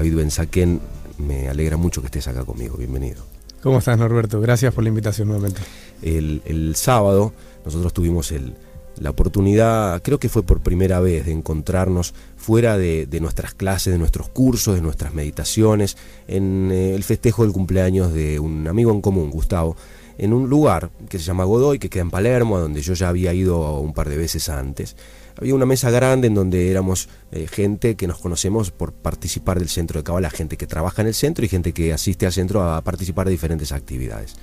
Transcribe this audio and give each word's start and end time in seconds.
David 0.00 0.16
Benzaquén, 0.16 0.80
me 1.18 1.50
alegra 1.50 1.76
mucho 1.76 2.00
que 2.00 2.06
estés 2.06 2.26
acá 2.26 2.42
conmigo. 2.46 2.78
Bienvenido. 2.78 3.22
¿Cómo 3.62 3.80
estás, 3.80 3.98
Norberto? 3.98 4.40
Gracias 4.40 4.72
por 4.72 4.82
la 4.82 4.88
invitación 4.88 5.28
nuevamente. 5.28 5.60
El, 6.00 6.72
sábado 6.74 7.34
nosotros 7.66 7.92
tuvimos 7.92 8.32
la 8.96 9.10
oportunidad, 9.10 10.00
creo 10.00 10.18
que 10.18 10.30
fue 10.30 10.42
por 10.42 10.60
primera 10.60 11.00
vez, 11.00 11.26
de 11.26 11.32
encontrarnos 11.32 12.14
fuera 12.38 12.78
de, 12.78 13.06
nuestras 13.20 13.52
clases, 13.52 13.92
de 13.92 13.98
nuestros 13.98 14.30
cursos, 14.30 14.74
de 14.74 14.80
nuestras 14.80 15.12
meditaciones, 15.12 15.98
en 16.26 16.70
eh, 16.72 16.94
el 16.94 17.04
festejo 17.04 17.42
del 17.42 17.52
cumpleaños 17.52 18.14
de 18.14 18.40
un 18.40 18.68
amigo 18.68 18.92
en 18.92 19.02
común, 19.02 19.30
Gustavo, 19.30 19.76
en 20.20 20.32
un 20.32 20.48
lugar 20.48 20.90
que 21.08 21.18
se 21.18 21.24
llama 21.24 21.44
Godoy, 21.44 21.78
que 21.78 21.90
queda 21.90 22.02
en 22.02 22.10
Palermo, 22.10 22.58
donde 22.58 22.80
yo 22.82 22.94
ya 22.94 23.08
había 23.08 23.32
ido 23.34 23.78
un 23.80 23.92
par 23.92 24.08
de 24.08 24.16
veces 24.16 24.48
antes 24.48 24.96
había 25.40 25.54
una 25.54 25.64
mesa 25.64 25.90
grande 25.90 26.26
en 26.26 26.34
donde 26.34 26.70
éramos 26.70 27.08
eh, 27.32 27.46
gente 27.46 27.96
que 27.96 28.06
nos 28.06 28.18
conocemos 28.18 28.70
por 28.70 28.92
participar 28.92 29.58
del 29.58 29.70
centro 29.70 29.98
de 29.98 30.04
Cabala, 30.04 30.28
gente 30.28 30.58
que 30.58 30.66
trabaja 30.66 31.00
en 31.00 31.08
el 31.08 31.14
centro 31.14 31.44
y 31.44 31.48
gente 31.48 31.72
que 31.72 31.94
asiste 31.94 32.26
al 32.26 32.32
centro 32.32 32.62
a 32.62 32.82
participar 32.82 33.26
de 33.26 33.32
diferentes 33.32 33.72
actividades. 33.72 34.34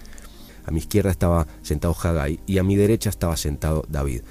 A 0.65 0.71
mi 0.71 0.79
izquierda 0.79 1.11
estaba 1.11 1.45
sentado 1.61 1.95
Haggai 1.95 2.39
y 2.47 2.57
a 2.57 2.63
mi 2.63 2.75
derecha 2.75 3.11
estaba 3.11 3.37
sentado 3.37 3.85
David. 3.87 4.21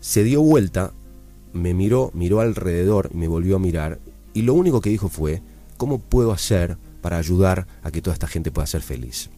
Se 0.00 0.24
dio 0.24 0.40
vuelta, 0.40 0.92
me 1.52 1.74
miró, 1.74 2.10
miró 2.14 2.40
alrededor 2.40 3.14
me 3.14 3.28
volvió 3.28 3.56
a 3.56 3.60
mirar 3.60 3.98
y 4.32 4.42
lo 4.42 4.54
único 4.54 4.80
que 4.80 4.90
dijo 4.90 5.10
fue, 5.10 5.42
¿cómo 5.76 5.98
puedo 5.98 6.32
hacer 6.32 6.78
para 7.02 7.18
ayudar 7.18 7.66
a 7.82 7.90
que 7.90 8.00
toda 8.00 8.14
esta 8.14 8.28
gente 8.28 8.50
pueda 8.50 8.66
ser 8.66 8.80
feliz? 8.80 9.30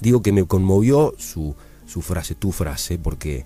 Digo 0.00 0.22
que 0.22 0.32
me 0.32 0.44
conmovió 0.44 1.14
su, 1.18 1.54
su 1.86 2.02
frase, 2.02 2.34
tu 2.34 2.52
frase, 2.52 2.98
porque 2.98 3.44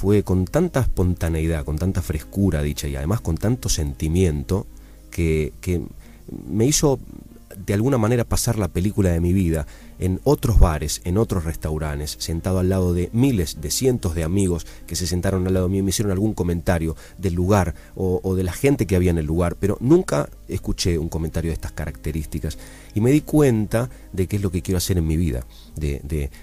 fue 0.00 0.22
con 0.22 0.46
tanta 0.46 0.80
espontaneidad, 0.80 1.64
con 1.64 1.76
tanta 1.76 2.00
frescura 2.00 2.62
dicha 2.62 2.88
y 2.88 2.96
además 2.96 3.20
con 3.20 3.36
tanto 3.36 3.68
sentimiento 3.68 4.66
que, 5.10 5.52
me 6.48 6.64
hizo 6.64 6.98
de 7.66 7.74
alguna 7.74 7.98
manera 7.98 8.24
pasar 8.24 8.58
la 8.58 8.68
película 8.68 9.10
de 9.10 9.20
mi 9.20 9.32
vida 9.32 9.66
en 10.00 10.20
otros 10.24 10.58
bares, 10.58 11.00
en 11.04 11.18
otros 11.18 11.44
restaurantes, 11.44 12.16
sentado 12.18 12.58
al 12.58 12.68
lado 12.68 12.92
de 12.92 13.10
miles, 13.12 13.60
de 13.60 13.70
cientos 13.70 14.14
de 14.14 14.24
amigos 14.24 14.66
que 14.86 14.96
se 14.96 15.06
sentaron 15.06 15.46
al 15.46 15.54
lado 15.54 15.68
mío 15.68 15.80
y 15.80 15.82
me 15.82 15.90
hicieron 15.90 16.10
algún 16.10 16.34
comentario 16.34 16.96
del 17.18 17.34
lugar 17.34 17.74
o, 17.94 18.34
de 18.34 18.42
la 18.42 18.52
gente 18.52 18.86
que 18.86 18.96
había 18.96 19.10
en 19.10 19.18
el 19.18 19.26
lugar, 19.26 19.56
pero 19.60 19.76
nunca 19.80 20.28
escuché 20.48 20.98
un 20.98 21.08
comentario 21.08 21.50
de 21.50 21.54
estas 21.54 21.72
características. 21.72 22.58
Y 22.94 23.00
me 23.00 23.12
di 23.12 23.20
cuenta 23.20 23.90
de 24.12 24.26
qué 24.26 24.36
es 24.36 24.42
lo 24.42 24.50
que 24.50 24.62
quiero 24.62 24.78
hacer 24.78 24.98
en 24.98 25.06
mi 25.06 25.16
vida, 25.16 25.44
de, 25.76 26.00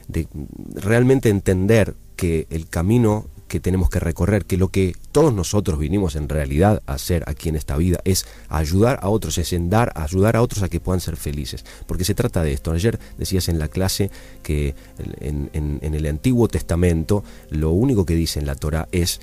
de 0.08 0.28
realmente 0.76 1.30
entender 1.30 1.96
que 2.16 2.48
el 2.50 2.68
camino 2.68 3.28
que 3.48 3.60
tenemos 3.60 3.90
que 3.90 4.00
recorrer, 4.00 4.46
que 4.46 4.58
lo 4.58 4.70
que 4.70 4.96
todos 5.12 5.34
nosotros 5.34 5.80
vinimos 5.80 6.16
en 6.16 6.30
realidad 6.30 6.82
a 6.86 6.94
hacer 6.94 7.24
aquí 7.28 7.50
en 7.50 7.56
esta 7.56 7.78
vida 7.78 8.00
es 8.04 8.26
ayudar 8.50 9.00
a 9.02 9.10
otros, 9.10 9.38
es 9.38 9.54
en 9.54 9.70
dar, 9.70 9.92
ayudar 9.96 10.36
a 10.36 10.42
otros 10.42 10.64
a 10.64 10.70
que 10.70 10.80
puedan 10.80 11.02
ser 11.02 11.18
felices. 11.18 11.66
Porque 11.86 12.04
se 12.04 12.16
trata 12.16 12.44
de 12.44 12.54
esto. 12.54 12.72
Ayer 12.72 13.00
decías 13.18 13.50
en 13.50 13.60
la 13.60 13.68
clase 13.68 14.12
que 14.44 14.76
en, 15.20 15.50
en 15.54 15.94
el 15.94 16.06
Antiguo 16.06 16.48
Testamento 16.48 17.24
lo 17.50 17.72
único 17.72 18.06
que 18.06 18.16
dice 18.16 18.40
en 18.40 18.46
la 18.46 18.56
Torah 18.56 18.88
es 18.92 19.22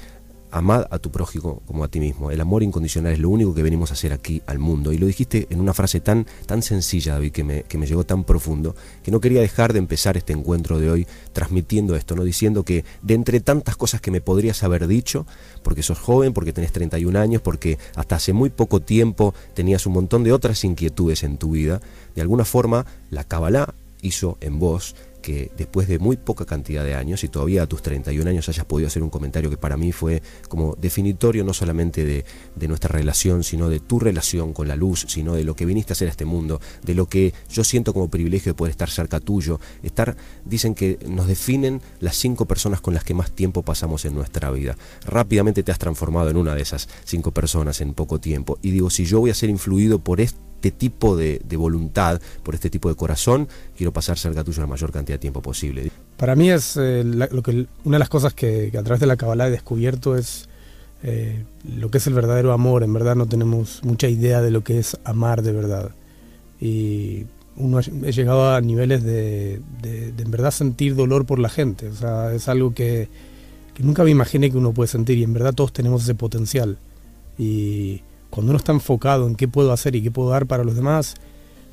amad 0.54 0.86
a 0.90 1.00
tu 1.00 1.10
prójimo 1.10 1.62
como 1.66 1.82
a 1.82 1.88
ti 1.88 1.98
mismo. 1.98 2.30
El 2.30 2.40
amor 2.40 2.62
incondicional 2.62 3.12
es 3.12 3.18
lo 3.18 3.28
único 3.28 3.54
que 3.54 3.62
venimos 3.62 3.90
a 3.90 3.94
hacer 3.94 4.12
aquí 4.12 4.40
al 4.46 4.60
mundo. 4.60 4.92
Y 4.92 4.98
lo 4.98 5.06
dijiste 5.06 5.48
en 5.50 5.60
una 5.60 5.74
frase 5.74 6.00
tan, 6.00 6.26
tan 6.46 6.62
sencilla, 6.62 7.14
David, 7.14 7.32
que 7.32 7.42
me, 7.42 7.62
que 7.64 7.76
me 7.76 7.88
llegó 7.88 8.04
tan 8.04 8.22
profundo, 8.22 8.76
que 9.02 9.10
no 9.10 9.20
quería 9.20 9.40
dejar 9.40 9.72
de 9.72 9.80
empezar 9.80 10.16
este 10.16 10.32
encuentro 10.32 10.78
de 10.78 10.90
hoy 10.90 11.06
transmitiendo 11.32 11.96
esto, 11.96 12.14
¿no? 12.14 12.22
diciendo 12.22 12.62
que 12.62 12.84
de 13.02 13.14
entre 13.14 13.40
tantas 13.40 13.76
cosas 13.76 14.00
que 14.00 14.12
me 14.12 14.20
podrías 14.20 14.62
haber 14.62 14.86
dicho, 14.86 15.26
porque 15.64 15.82
sos 15.82 15.98
joven, 15.98 16.32
porque 16.32 16.52
tenés 16.52 16.70
31 16.70 17.18
años, 17.18 17.42
porque 17.42 17.78
hasta 17.96 18.14
hace 18.14 18.32
muy 18.32 18.50
poco 18.50 18.80
tiempo 18.80 19.34
tenías 19.54 19.86
un 19.86 19.94
montón 19.94 20.22
de 20.22 20.32
otras 20.32 20.62
inquietudes 20.62 21.24
en 21.24 21.36
tu 21.36 21.50
vida, 21.50 21.80
de 22.14 22.22
alguna 22.22 22.44
forma 22.44 22.86
la 23.10 23.24
Kabbalah 23.24 23.74
hizo 24.02 24.38
en 24.40 24.60
vos 24.60 24.94
que 25.24 25.50
después 25.56 25.88
de 25.88 25.98
muy 25.98 26.18
poca 26.18 26.44
cantidad 26.44 26.84
de 26.84 26.94
años 26.94 27.24
y 27.24 27.28
todavía 27.28 27.62
a 27.62 27.66
tus 27.66 27.80
31 27.80 28.28
años 28.28 28.46
hayas 28.50 28.66
podido 28.66 28.88
hacer 28.88 29.02
un 29.02 29.08
comentario 29.08 29.48
que 29.48 29.56
para 29.56 29.78
mí 29.78 29.90
fue 29.90 30.22
como 30.50 30.76
definitorio 30.76 31.44
no 31.44 31.54
solamente 31.54 32.04
de, 32.04 32.68
nuestra 32.68 32.88
relación, 32.88 33.42
sino 33.42 33.70
de 33.70 33.80
tu 33.80 33.98
relación 33.98 34.52
con 34.52 34.68
la 34.68 34.76
luz, 34.76 35.06
sino 35.08 35.34
de 35.34 35.44
lo 35.44 35.56
que 35.56 35.64
viniste 35.64 35.92
a 35.92 35.94
hacer 35.94 36.08
a 36.08 36.10
este 36.10 36.26
mundo, 36.26 36.60
de 36.82 36.94
lo 36.94 37.06
que 37.06 37.32
yo 37.50 37.64
siento 37.64 37.94
como 37.94 38.08
privilegio 38.08 38.52
de 38.52 38.54
poder 38.54 38.72
estar 38.72 38.90
cerca 38.90 39.18
tuyo. 39.18 39.60
Estar, 39.82 40.14
dicen 40.44 40.74
que 40.74 40.98
nos 41.08 41.26
definen 41.26 41.80
las 42.00 42.16
cinco 42.16 42.44
personas 42.44 42.82
con 42.82 42.92
las 42.92 43.04
que 43.04 43.14
más 43.14 43.30
tiempo 43.30 43.62
pasamos 43.62 44.04
en 44.04 44.14
nuestra 44.14 44.50
vida. 44.50 44.76
Rápidamente 45.06 45.62
te 45.62 45.72
has 45.72 45.78
transformado 45.78 46.28
en 46.28 46.36
una 46.36 46.54
de 46.54 46.60
esas 46.60 46.86
cinco 47.04 47.30
personas 47.32 47.80
en 47.80 47.94
poco 47.94 48.20
tiempo. 48.20 48.58
Y 48.60 48.72
digo, 48.72 48.90
si 48.90 49.06
yo 49.06 49.20
voy 49.20 49.30
a 49.30 49.34
ser 49.34 49.48
influido 49.48 50.00
por 50.00 50.20
esto, 50.20 50.38
este 50.64 50.70
tipo 50.70 51.14
de, 51.14 51.42
voluntad, 51.58 52.22
por 52.42 52.54
este 52.54 52.70
tipo 52.70 52.88
de 52.88 52.94
corazón, 52.94 53.48
quiero 53.76 53.92
pasar 53.92 54.18
cerca 54.18 54.42
tuyo 54.42 54.62
la 54.62 54.66
mayor 54.66 54.92
cantidad 54.92 55.16
de 55.16 55.20
tiempo 55.20 55.42
posible. 55.42 55.90
Para 56.16 56.34
mí 56.36 56.50
es 56.50 56.78
eh, 56.78 57.04
lo 57.04 57.42
que, 57.42 57.66
una 57.84 57.96
de 57.96 57.98
las 57.98 58.08
cosas 58.08 58.32
que, 58.32 58.72
a 58.78 58.82
través 58.82 59.00
de 59.00 59.06
la 59.06 59.16
Kabbalah 59.16 59.48
he 59.48 59.50
descubierto 59.50 60.16
es 60.16 60.48
eh, 61.02 61.44
lo 61.76 61.90
que 61.90 61.98
es 61.98 62.06
el 62.06 62.14
verdadero 62.14 62.52
amor. 62.52 62.82
En 62.82 62.94
verdad 62.94 63.14
no 63.14 63.26
tenemos 63.26 63.84
mucha 63.84 64.08
idea 64.08 64.40
de 64.40 64.50
lo 64.50 64.64
que 64.64 64.78
es 64.78 64.96
amar 65.04 65.42
de 65.42 65.52
verdad. 65.52 65.90
Y 66.58 67.26
uno 67.56 67.80
he 67.80 68.12
llegado 68.12 68.54
a 68.54 68.60
niveles 68.62 69.02
de, 69.02 69.60
en 69.82 70.30
verdad 70.30 70.50
sentir 70.50 70.94
dolor 70.94 71.26
por 71.26 71.40
la 71.40 71.50
gente. 71.50 71.88
O 71.88 71.94
sea, 71.94 72.32
es 72.32 72.48
algo 72.48 72.72
que, 72.72 73.08
que 73.74 73.82
nunca 73.82 74.02
me 74.02 74.10
imaginé 74.10 74.50
que 74.50 74.56
uno 74.56 74.72
puede 74.72 74.88
sentir 74.88 75.18
y 75.18 75.24
en 75.24 75.34
verdad 75.34 75.52
todos 75.52 75.74
tenemos 75.74 76.04
ese 76.04 76.14
potencial. 76.14 76.78
Y 77.36 78.00
cuando 78.34 78.50
uno 78.50 78.56
está 78.56 78.72
enfocado 78.72 79.28
en 79.28 79.36
qué 79.36 79.46
puedo 79.46 79.72
hacer 79.72 79.94
y 79.94 80.02
qué 80.02 80.10
puedo 80.10 80.30
dar 80.30 80.46
para 80.46 80.64
los 80.64 80.74
demás, 80.74 81.14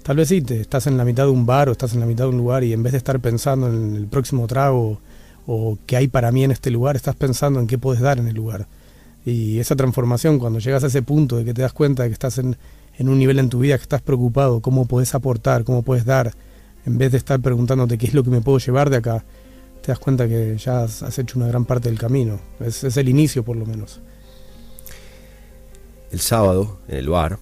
tal 0.03 0.17
vez 0.17 0.27
sí, 0.27 0.43
te, 0.43 0.61
estás 0.61 0.85
en 0.85 0.95
la 0.95 1.03
mitad 1.03 1.23
de 1.23 1.31
un 1.31 1.47
bar 1.47 1.69
o 1.69 1.71
estás 1.71 1.95
en 1.95 1.99
la 1.99 2.05
mitad 2.05 2.25
de 2.25 2.29
un 2.29 2.37
lugar 2.37 2.63
y 2.63 2.71
en 2.71 2.83
vez 2.83 2.91
de 2.91 2.99
estar 2.99 3.19
pensando 3.19 3.67
en 3.67 3.95
el 3.95 4.05
próximo 4.05 4.45
trago 4.45 4.99
o 5.47 5.79
qué 5.87 5.97
hay 5.97 6.07
para 6.07 6.31
mí 6.31 6.43
en 6.43 6.51
este 6.51 6.69
lugar, 6.69 6.95
estás 6.95 7.15
pensando 7.15 7.59
en 7.59 7.65
qué 7.65 7.79
puedes 7.79 7.99
dar 7.99 8.19
en 8.19 8.27
el 8.27 8.35
lugar. 8.35 8.67
Y 9.25 9.57
esa 9.57 9.75
transformación, 9.75 10.37
cuando 10.37 10.59
llegas 10.59 10.83
a 10.83 10.87
ese 10.87 11.01
punto 11.01 11.35
de 11.37 11.45
que 11.45 11.53
te 11.55 11.63
das 11.63 11.73
cuenta 11.73 12.03
de 12.03 12.09
que 12.09 12.13
estás 12.13 12.37
en, 12.37 12.55
un 12.99 13.17
nivel 13.17 13.39
en 13.39 13.49
tu 13.49 13.57
vida 13.57 13.75
que 13.77 13.83
estás 13.83 14.03
preocupado, 14.03 14.59
cómo 14.59 14.85
puedes 14.85 15.15
aportar, 15.15 15.63
cómo 15.63 15.81
puedes 15.81 16.05
dar, 16.05 16.31
en 16.85 16.99
vez 16.99 17.11
de 17.11 17.17
estar 17.17 17.39
preguntándote 17.39 17.97
qué 17.97 18.05
es 18.05 18.13
lo 18.13 18.23
que 18.23 18.29
me 18.29 18.41
puedo 18.41 18.59
llevar 18.59 18.91
de 18.91 18.97
acá, 18.97 19.25
te 19.81 19.87
das 19.91 19.97
cuenta 19.97 20.27
que 20.27 20.57
ya 20.59 20.83
has, 20.83 21.17
hecho 21.17 21.39
una 21.39 21.47
gran 21.47 21.65
parte 21.65 21.89
del 21.89 21.97
camino. 21.97 22.39
es 22.59 22.97
el 22.97 23.09
inicio 23.09 23.43
por 23.43 23.57
lo 23.57 23.65
menos 23.65 23.99
el 26.11 26.19
sábado 26.19 26.79
en 26.87 26.97
el 26.97 27.09
bar, 27.09 27.39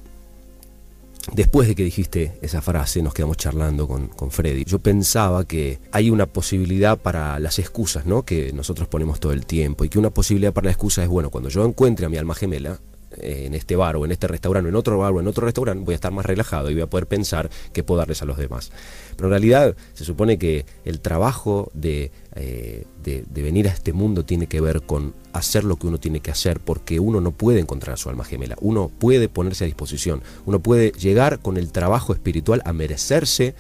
después 1.34 1.68
de 1.68 1.76
que 1.76 1.84
dijiste 1.84 2.38
esa 2.42 2.62
frase, 2.62 3.02
nos 3.02 3.14
quedamos 3.14 3.38
charlando 3.38 3.88
con, 3.88 4.08
con, 4.08 4.32
Freddy. 4.32 4.64
Yo 4.66 4.80
pensaba 4.80 5.46
que 5.46 5.80
hay 5.92 6.10
una 6.10 6.26
posibilidad 6.26 6.98
para 6.98 7.40
las 7.40 7.60
excusas, 7.60 8.06
¿no? 8.06 8.24
Que 8.24 8.54
nosotros 8.54 8.88
ponemos 8.88 9.20
todo 9.20 9.34
el 9.34 9.46
tiempo. 9.46 9.84
Y 9.86 9.90
que 9.90 10.00
una 10.00 10.10
posibilidad 10.10 10.54
para 10.54 10.66
la 10.66 10.72
excusa 10.72 11.04
es, 11.04 11.10
bueno, 11.10 11.30
cuando 11.30 11.50
yo 11.50 11.66
encuentre 11.66 12.06
a 12.06 12.10
mi 12.10 12.18
alma 12.18 12.36
gemela, 12.36 12.80
en 13.22 13.54
este 13.54 13.76
bar 13.76 13.96
o 13.96 14.06
en 14.06 14.12
este 14.12 14.28
restaurante 14.28 14.68
o 14.68 14.70
en 14.70 14.76
otro 14.76 14.98
bar 14.98 15.12
o 15.12 15.20
en 15.20 15.28
otro 15.28 15.46
restaurante, 15.46 15.84
voy 15.84 15.94
a 15.94 15.96
estar 15.96 16.12
más 16.12 16.26
relajado 16.26 16.70
y 16.70 16.74
voy 16.74 16.84
a 16.84 16.88
poder 16.90 17.08
pensar 17.08 17.50
qué 17.74 17.84
puedo 17.84 18.00
darles 18.00 18.22
a 18.22 18.26
los 18.26 18.38
demás. 18.38 18.72
Pero 19.16 19.28
en 19.28 19.32
realidad 19.32 19.76
se 19.94 20.06
supone 20.06 20.38
que 20.38 20.66
el 20.86 21.00
trabajo 21.02 21.72
de, 21.74 22.12
eh, 22.36 22.86
de, 23.04 23.24
venir 23.42 23.68
a 23.68 23.72
este 23.72 23.94
mundo 23.94 24.26
tiene 24.26 24.48
que 24.48 24.62
ver 24.62 24.82
con 24.82 25.14
hacer 25.34 25.64
lo 25.64 25.78
que 25.78 25.88
uno 25.88 25.98
tiene 25.98 26.20
que 26.20 26.32
hacer 26.32 26.60
porque 26.60 27.00
uno 27.00 27.22
no 27.22 27.32
puede 27.32 27.60
encontrar 27.60 27.98
su 27.98 28.10
alma 28.10 28.26
gemela, 28.26 28.56
uno 28.62 28.90
puede 28.90 29.30
ponerse 29.30 29.64
a 29.64 29.68
disposición, 29.68 30.22
uno 30.46 30.60
puede 30.60 30.92
llegar 30.92 31.40
con 31.40 31.58
el 31.58 31.72
trabajo 31.72 32.14
espiritual 32.14 32.62
a 32.66 32.74
merecerse 32.74 33.56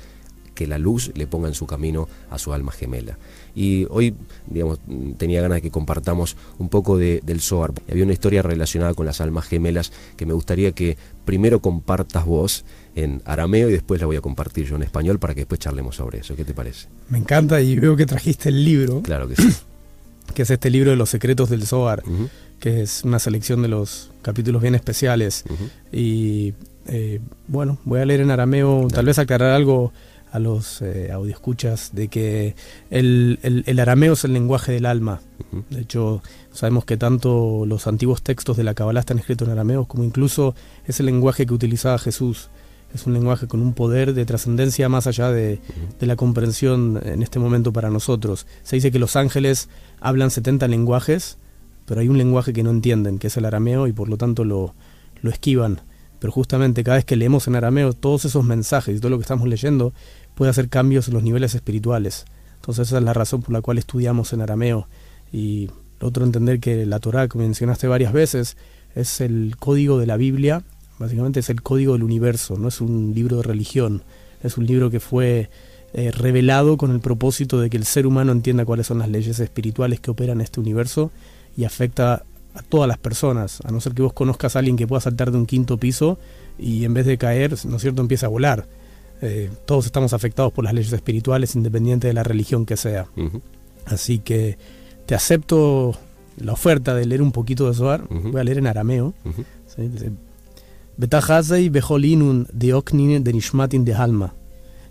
que 0.56 0.68
la 0.68 0.78
luz 0.78 1.12
le 1.16 1.26
ponga 1.26 1.48
en 1.48 1.54
su 1.54 1.66
camino 1.66 2.10
a 2.30 2.38
su 2.38 2.52
alma 2.52 2.74
gemela. 2.74 3.18
Y 3.56 3.88
hoy, 3.90 4.14
digamos, 4.48 4.80
tenía 5.18 5.42
ganas 5.42 5.58
de 5.58 5.62
que 5.62 5.72
compartamos 5.72 6.38
un 6.58 6.70
poco 6.70 6.98
de, 6.98 7.22
del 7.24 7.42
Zohar. 7.42 7.72
Había 7.90 8.04
una 8.04 8.14
historia 8.14 8.42
relacionada 8.42 8.94
con 8.94 9.06
las 9.06 9.22
almas 9.22 9.46
gemelas 9.46 9.92
que 10.18 10.26
me 10.26 10.34
gustaría 10.34 10.72
que 10.72 10.98
primero 11.26 11.60
compartas 11.60 12.26
vos 12.26 12.66
en 12.96 13.22
arameo 13.26 13.70
y 13.70 13.74
después 13.74 14.00
la 14.02 14.08
voy 14.08 14.16
a 14.16 14.22
compartir 14.22 14.66
yo 14.66 14.76
en 14.76 14.84
español 14.84 15.20
para 15.20 15.34
que 15.34 15.42
después 15.42 15.60
charlemos 15.60 15.96
sobre 15.96 16.20
eso. 16.20 16.36
¿Qué 16.36 16.46
te 16.46 16.54
parece? 16.54 16.88
Me 17.10 17.18
encanta 17.18 17.62
y 17.62 17.78
veo 17.78 17.96
que 17.96 18.06
trajiste 18.06 18.50
el 18.50 18.64
libro. 18.64 19.02
Claro 19.02 19.28
que 19.28 19.36
sí. 19.36 19.50
que 20.34 20.44
es 20.44 20.50
este 20.50 20.70
libro 20.70 20.92
de 20.92 20.98
los 20.98 21.10
secretos 21.10 21.50
del 21.50 21.66
Zohar, 21.66 22.04
que 22.60 22.82
es 22.82 23.04
una 23.04 23.20
selección 23.20 23.62
de 23.62 23.68
los 23.68 24.12
capítulos 24.22 24.62
bien 24.62 24.76
especiales. 24.76 25.44
Y 25.92 26.54
eh, 26.88 27.20
bueno, 27.48 27.78
voy 27.86 28.02
a 28.02 28.06
leer 28.06 28.22
en 28.22 28.32
arameo, 28.32 28.88
tal 28.90 29.06
vez 29.06 29.20
aclarar 29.20 29.52
algo 29.52 29.92
a 30.32 30.40
los 30.40 30.82
eh, 30.82 31.12
audioscuchas 31.12 31.92
de 31.94 32.08
que 32.08 32.56
el, 32.90 33.40
el, 33.42 33.80
arameo 33.80 34.14
es 34.14 34.24
el 34.24 34.34
lenguaje 34.34 34.72
del 34.72 34.86
alma. 34.86 35.22
De 35.70 35.82
hecho, 35.82 36.22
sabemos 36.52 36.86
que 36.86 36.98
tanto 36.98 37.66
los 37.66 37.88
antiguos 37.88 38.22
textos 38.22 38.58
de 38.58 38.64
la 38.64 38.74
Kabbalah 38.74 39.00
están 39.00 39.20
escritos 39.20 39.48
en 39.48 39.54
arameo, 39.54 39.86
como 39.86 40.04
incluso 40.04 40.56
es 40.86 41.00
el 41.00 41.08
lenguaje 41.08 41.46
que 41.46 41.54
utilizaba 41.54 41.98
Jesús. 41.98 42.50
Es 42.94 43.06
un 43.06 43.14
lenguaje 43.14 43.48
con 43.48 43.62
un 43.62 43.74
poder 43.74 44.14
de 44.14 44.26
trascendencia 44.26 44.90
más 44.90 45.06
allá 45.06 45.32
de, 45.32 45.60
de, 46.00 46.08
la 46.08 46.16
comprensión 46.16 47.00
en 47.04 47.22
este 47.22 47.38
momento 47.38 47.72
para 47.72 47.90
nosotros. 47.90 48.48
Se 48.64 48.76
dice 48.76 48.92
que 48.92 48.98
los 48.98 49.16
ángeles 49.16 49.70
hablan 50.00 50.32
70 50.32 50.68
lenguajes, 50.68 51.38
pero 51.86 52.02
hay 52.02 52.10
un 52.10 52.18
lenguaje 52.18 52.52
que 52.52 52.64
no 52.64 52.72
entienden, 52.72 53.20
que 53.20 53.28
es 53.28 53.38
el 53.38 53.46
arameo, 53.46 53.86
y 53.86 53.94
por 53.94 54.10
lo 54.10 54.18
tanto 54.18 54.44
lo, 54.44 54.74
lo 55.22 55.30
esquivan 55.30 55.82
pero 56.20 56.32
justamente 56.32 56.84
cada 56.84 56.98
vez 56.98 57.06
que 57.06 57.16
leemos 57.16 57.48
en 57.48 57.56
arameo 57.56 57.94
todos 57.94 58.26
esos 58.26 58.44
mensajes 58.44 58.96
y 58.96 59.00
todo 59.00 59.10
lo 59.10 59.18
que 59.18 59.24
estamos 59.24 59.48
leyendo 59.48 59.94
puede 60.36 60.52
hacer 60.52 60.70
cambios 60.70 61.08
en 61.08 61.14
los 61.14 61.24
niveles 61.24 61.56
espirituales. 61.56 62.26
Entonces 62.56 62.88
esa 62.88 62.98
es 62.98 63.04
la 63.04 63.14
razón 63.14 63.42
por 63.42 63.54
la 63.54 63.62
cual 63.62 63.78
estudiamos 63.78 64.34
en 64.34 64.42
arameo. 64.42 64.88
Y 65.32 65.70
otro 66.02 66.26
entender 66.26 66.60
que 66.60 66.86
la 66.86 67.00
Torah, 67.00 67.28
como 67.28 67.44
mencionaste 67.44 67.88
varias 67.88 68.14
veces, 68.14 68.58
es 68.96 69.22
el 69.22 69.56
código 69.58 70.00
de 70.00 70.08
la 70.08 70.18
Biblia, 70.18 70.64
básicamente 70.98 71.40
es 71.40 71.50
el 71.50 71.62
código 71.62 71.94
del 71.94 72.04
universo, 72.04 72.58
no 72.58 72.68
es 72.68 72.82
un 72.82 73.14
libro 73.16 73.38
de 73.38 73.44
religión, 73.44 74.04
es 74.44 74.58
un 74.58 74.66
libro 74.66 74.90
que 74.90 75.00
fue 75.00 75.50
eh, 75.94 76.12
revelado 76.12 76.78
con 76.78 76.92
el 76.92 77.00
propósito 77.00 77.60
de 77.60 77.70
que 77.70 77.78
el 77.78 77.86
ser 77.86 78.06
humano 78.06 78.32
entienda 78.32 78.66
cuáles 78.66 78.88
son 78.88 79.00
las 79.00 79.10
leyes 79.10 79.40
espirituales 79.40 80.00
que 80.00 80.12
operan 80.12 80.38
en 80.38 80.42
este 80.42 80.60
universo 80.60 81.12
y 81.58 81.64
afecta 81.64 82.26
a 82.54 82.62
todas 82.62 82.88
las 82.88 82.98
personas, 82.98 83.62
a 83.64 83.72
no 83.72 83.80
ser 83.80 83.94
que 83.94 84.02
vos 84.02 84.14
conozcas 84.14 84.56
a 84.56 84.60
alguien 84.60 84.76
que 84.76 84.88
pueda 84.88 85.02
saltar 85.02 85.32
de 85.32 85.38
un 85.38 85.46
quinto 85.46 85.78
piso 85.78 86.18
y 86.58 86.84
en 86.86 86.94
vez 86.94 87.06
de 87.06 87.18
caer, 87.18 87.56
¿no 87.66 87.76
es 87.78 87.82
cierto?, 87.82 88.02
empieza 88.02 88.26
a 88.26 88.30
volar. 88.30 88.68
Eh, 89.22 89.50
todos 89.66 89.86
estamos 89.86 90.14
afectados 90.14 90.54
por 90.54 90.64
las 90.64 90.74
leyes 90.74 90.94
espirituales, 90.94 91.56
independiente 91.56 92.08
de 92.08 92.14
la 92.14 92.24
religión 92.24 92.66
que 92.66 92.78
sea. 92.78 93.08
Así 93.86 94.20
que 94.20 94.58
te 95.06 95.16
acepto 95.16 95.98
la 96.38 96.54
oferta 96.54 96.96
de 96.96 97.06
leer 97.06 97.22
un 97.22 97.32
poquito 97.32 97.68
de 97.68 97.74
Zohar. 97.74 98.08
Voy 98.10 98.40
a 98.40 98.44
leer 98.44 98.60
en 98.60 98.68
arameo. 98.68 99.14
Betahazei 100.98 101.70
beholinun 101.70 102.48
de 102.52 103.34
nishmatin 103.34 103.86
de 103.86 103.94
alma. 103.94 104.34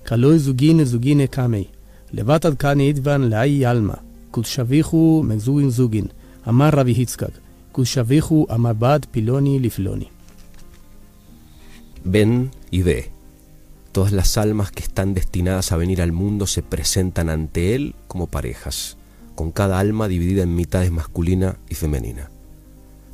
Kaloi 0.04 0.38
zugine 0.38 0.86
zugine 0.86 1.28
kamei. 1.28 1.70
Levatad 2.12 2.56
kane 2.56 2.86
idvan 2.88 3.28
lai 3.30 3.64
alma. 3.64 4.02
Kutshavichu 4.30 5.22
mezugin 5.22 5.70
zugin. 5.70 6.12
Amar 6.44 6.86
Hitzkak. 6.86 7.47
Amar 8.48 9.00
piloni 9.10 9.58
lifloni. 9.58 10.08
Ven 12.04 12.50
y 12.70 12.82
ve. 12.82 13.10
Todas 13.92 14.12
las 14.12 14.36
almas 14.38 14.70
que 14.70 14.82
están 14.82 15.14
destinadas 15.14 15.72
a 15.72 15.76
venir 15.76 16.02
al 16.02 16.12
mundo 16.12 16.46
se 16.46 16.62
presentan 16.62 17.28
ante 17.28 17.74
él 17.74 17.94
como 18.06 18.26
parejas 18.26 18.98
con 19.38 19.52
cada 19.52 19.78
alma 19.78 20.08
dividida 20.08 20.42
en 20.42 20.56
mitades 20.56 20.90
masculina 20.90 21.58
y 21.68 21.76
femenina. 21.76 22.28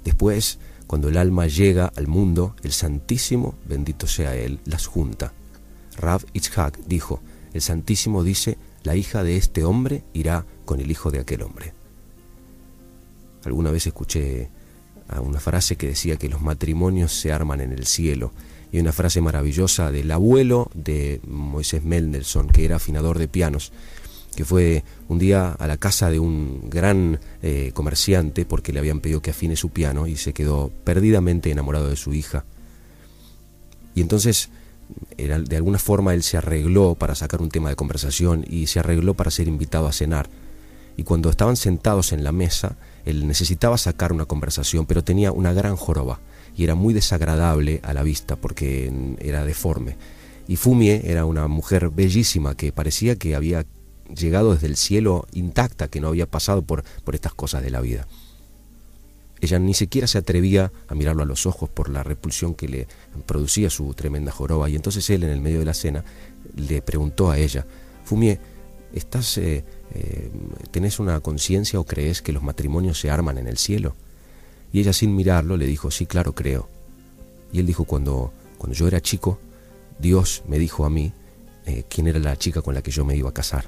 Después, 0.05 0.59
cuando 0.87 1.11
el 1.11 1.19
alma 1.19 1.47
llega 1.49 1.93
al 1.97 2.07
mundo, 2.07 2.57
el 2.63 2.73
Santísimo, 2.73 3.57
bendito 3.69 4.07
sea 4.07 4.35
Él, 4.35 4.59
las 4.65 4.87
junta. 4.87 5.35
Rav 5.99 6.25
Itzhak 6.33 6.79
dijo, 6.87 7.21
el 7.53 7.61
Santísimo 7.61 8.25
dice, 8.25 8.57
la 8.85 8.97
hija 8.97 9.23
de 9.23 9.37
este 9.37 9.65
hombre 9.65 10.03
irá 10.15 10.47
con 10.65 10.81
el 10.81 10.91
hijo 10.91 11.11
de 11.11 11.21
aquel 11.21 11.43
hombre. 11.43 11.75
Alguna 13.47 13.71
vez 13.71 13.87
escuché 13.87 14.51
una 15.23 15.41
frase 15.41 15.77
que 15.77 15.89
decía 15.89 16.17
que 16.17 16.29
los 16.29 16.41
matrimonios 16.41 17.13
se 17.13 17.33
arman 17.33 17.61
en 17.61 17.73
el 17.73 17.87
cielo 17.87 18.33
y 18.73 18.81
una 18.81 18.93
frase 18.93 19.21
maravillosa 19.21 19.93
del 19.93 20.11
abuelo 20.11 20.71
de 20.75 21.21
Moisés 21.27 21.85
Mendelssohn, 21.85 22.49
que 22.49 22.65
era 22.65 22.77
afinador 22.77 23.19
de 23.19 23.29
pianos, 23.29 23.73
que 24.35 24.45
fue 24.45 24.83
un 25.09 25.19
día 25.19 25.53
a 25.53 25.67
la 25.67 25.77
casa 25.77 26.11
de 26.11 26.19
un 26.19 26.69
gran 26.71 27.21
eh, 27.43 27.71
comerciante 27.73 28.45
porque 28.45 28.73
le 28.73 28.81
habían 28.81 29.01
pedido 29.01 29.23
que 29.23 29.31
afine 29.31 29.55
su 29.55 29.69
piano 29.69 30.07
y 30.09 30.17
se 30.17 30.33
quedó 30.33 30.73
perdidamente 30.83 31.51
enamorado 31.51 31.89
de 31.89 31.97
su 31.97 32.15
hija. 32.15 32.45
Y 33.95 34.01
entonces, 34.01 34.51
de 35.17 35.57
alguna 35.57 35.79
forma, 35.79 36.15
él 36.15 36.25
se 36.25 36.37
arregló 36.37 36.97
para 36.97 37.15
sacar 37.15 37.41
un 37.41 37.51
tema 37.51 37.69
de 37.69 37.77
conversación 37.77 38.45
y 38.49 38.67
se 38.67 38.81
arregló 38.81 39.15
para 39.15 39.31
ser 39.31 39.47
invitado 39.47 39.87
a 39.87 39.93
cenar. 39.93 40.29
Y 40.97 41.05
cuando 41.05 41.31
estaban 41.31 41.57
sentados 41.57 42.13
en 42.13 42.25
la 42.25 42.33
mesa, 42.33 42.77
él 43.05 43.27
necesitaba 43.27 43.79
sacar 43.79 44.13
una 44.13 44.25
conversación, 44.25 44.87
pero 44.87 45.05
tenía 45.05 45.33
una 45.33 45.53
gran 45.53 45.77
joroba 45.77 46.21
y 46.57 46.65
era 46.65 46.75
muy 46.75 46.95
desagradable 46.95 47.81
a 47.83 47.93
la 47.93 48.03
vista 48.03 48.37
porque 48.37 48.93
era 49.21 49.45
deforme. 49.45 49.97
Y 50.47 50.57
Fumie 50.57 51.03
era 51.05 51.25
una 51.25 51.49
mujer 51.49 51.91
bellísima 51.91 52.55
que 52.57 52.73
parecía 52.73 53.17
que 53.17 53.35
había 53.35 53.65
llegado 54.15 54.55
desde 54.55 54.67
el 54.67 54.77
cielo 54.77 55.27
intacta, 55.33 55.89
que 55.89 56.01
no 56.01 56.09
había 56.09 56.27
pasado 56.27 56.63
por, 56.63 56.85
por 57.05 57.15
estas 57.15 57.35
cosas 57.35 57.63
de 57.63 57.71
la 57.71 57.81
vida. 57.81 58.07
Ella 59.41 59.59
ni 59.59 59.75
siquiera 59.75 60.07
se 60.07 60.19
atrevía 60.19 60.73
a 60.89 60.95
mirarlo 60.95 61.23
a 61.23 61.27
los 61.27 61.47
ojos 61.47 61.69
por 61.69 61.91
la 61.91 62.03
repulsión 62.03 62.55
que 62.55 62.69
le 62.69 62.89
producía 63.27 63.69
su 63.69 63.93
tremenda 63.95 64.33
joroba. 64.33 64.71
Y 64.71 64.77
entonces 64.77 65.09
él, 65.11 65.25
en 65.25 65.31
el 65.31 65.41
medio 65.41 65.59
de 65.59 65.65
la 65.65 65.75
cena, 65.75 66.05
le 66.57 66.81
preguntó 66.83 67.31
a 67.31 67.39
ella, 67.39 67.67
Fumie, 68.05 68.39
¿estás, 68.95 69.37
eh, 69.39 69.65
eh, 69.95 70.31
¿tenés 70.71 70.99
una 70.99 71.21
conciencia 71.21 71.79
o 71.79 71.85
crees 71.85 72.21
que 72.21 72.33
los 72.33 72.43
matrimonios 72.43 72.99
se 73.01 73.11
arman 73.11 73.39
en 73.39 73.47
el 73.47 73.59
cielo? 73.59 73.95
Y 74.73 74.81
ella 74.81 74.93
sin 74.93 75.15
mirarlo 75.15 75.57
le 75.57 75.67
dijo, 75.67 75.91
sí, 75.91 76.07
claro, 76.07 76.35
creo. 76.35 76.69
Y 77.53 77.61
él 77.61 77.67
dijo, 77.67 77.85
cuando, 77.85 78.33
cuando 78.59 78.75
yo 78.75 78.89
era 78.89 79.01
chico, 79.01 79.39
Dios 79.99 80.43
me 80.49 80.59
dijo 80.59 80.85
a 80.85 80.91
mí 80.91 81.13
eh, 81.67 81.85
quién 81.89 82.09
era 82.09 82.19
la 82.19 82.37
chica 82.37 82.61
con 82.61 82.75
la 82.75 82.83
que 82.83 82.91
yo 82.91 83.05
me 83.05 83.17
iba 83.17 83.31
a 83.31 83.35
casar. 83.35 83.67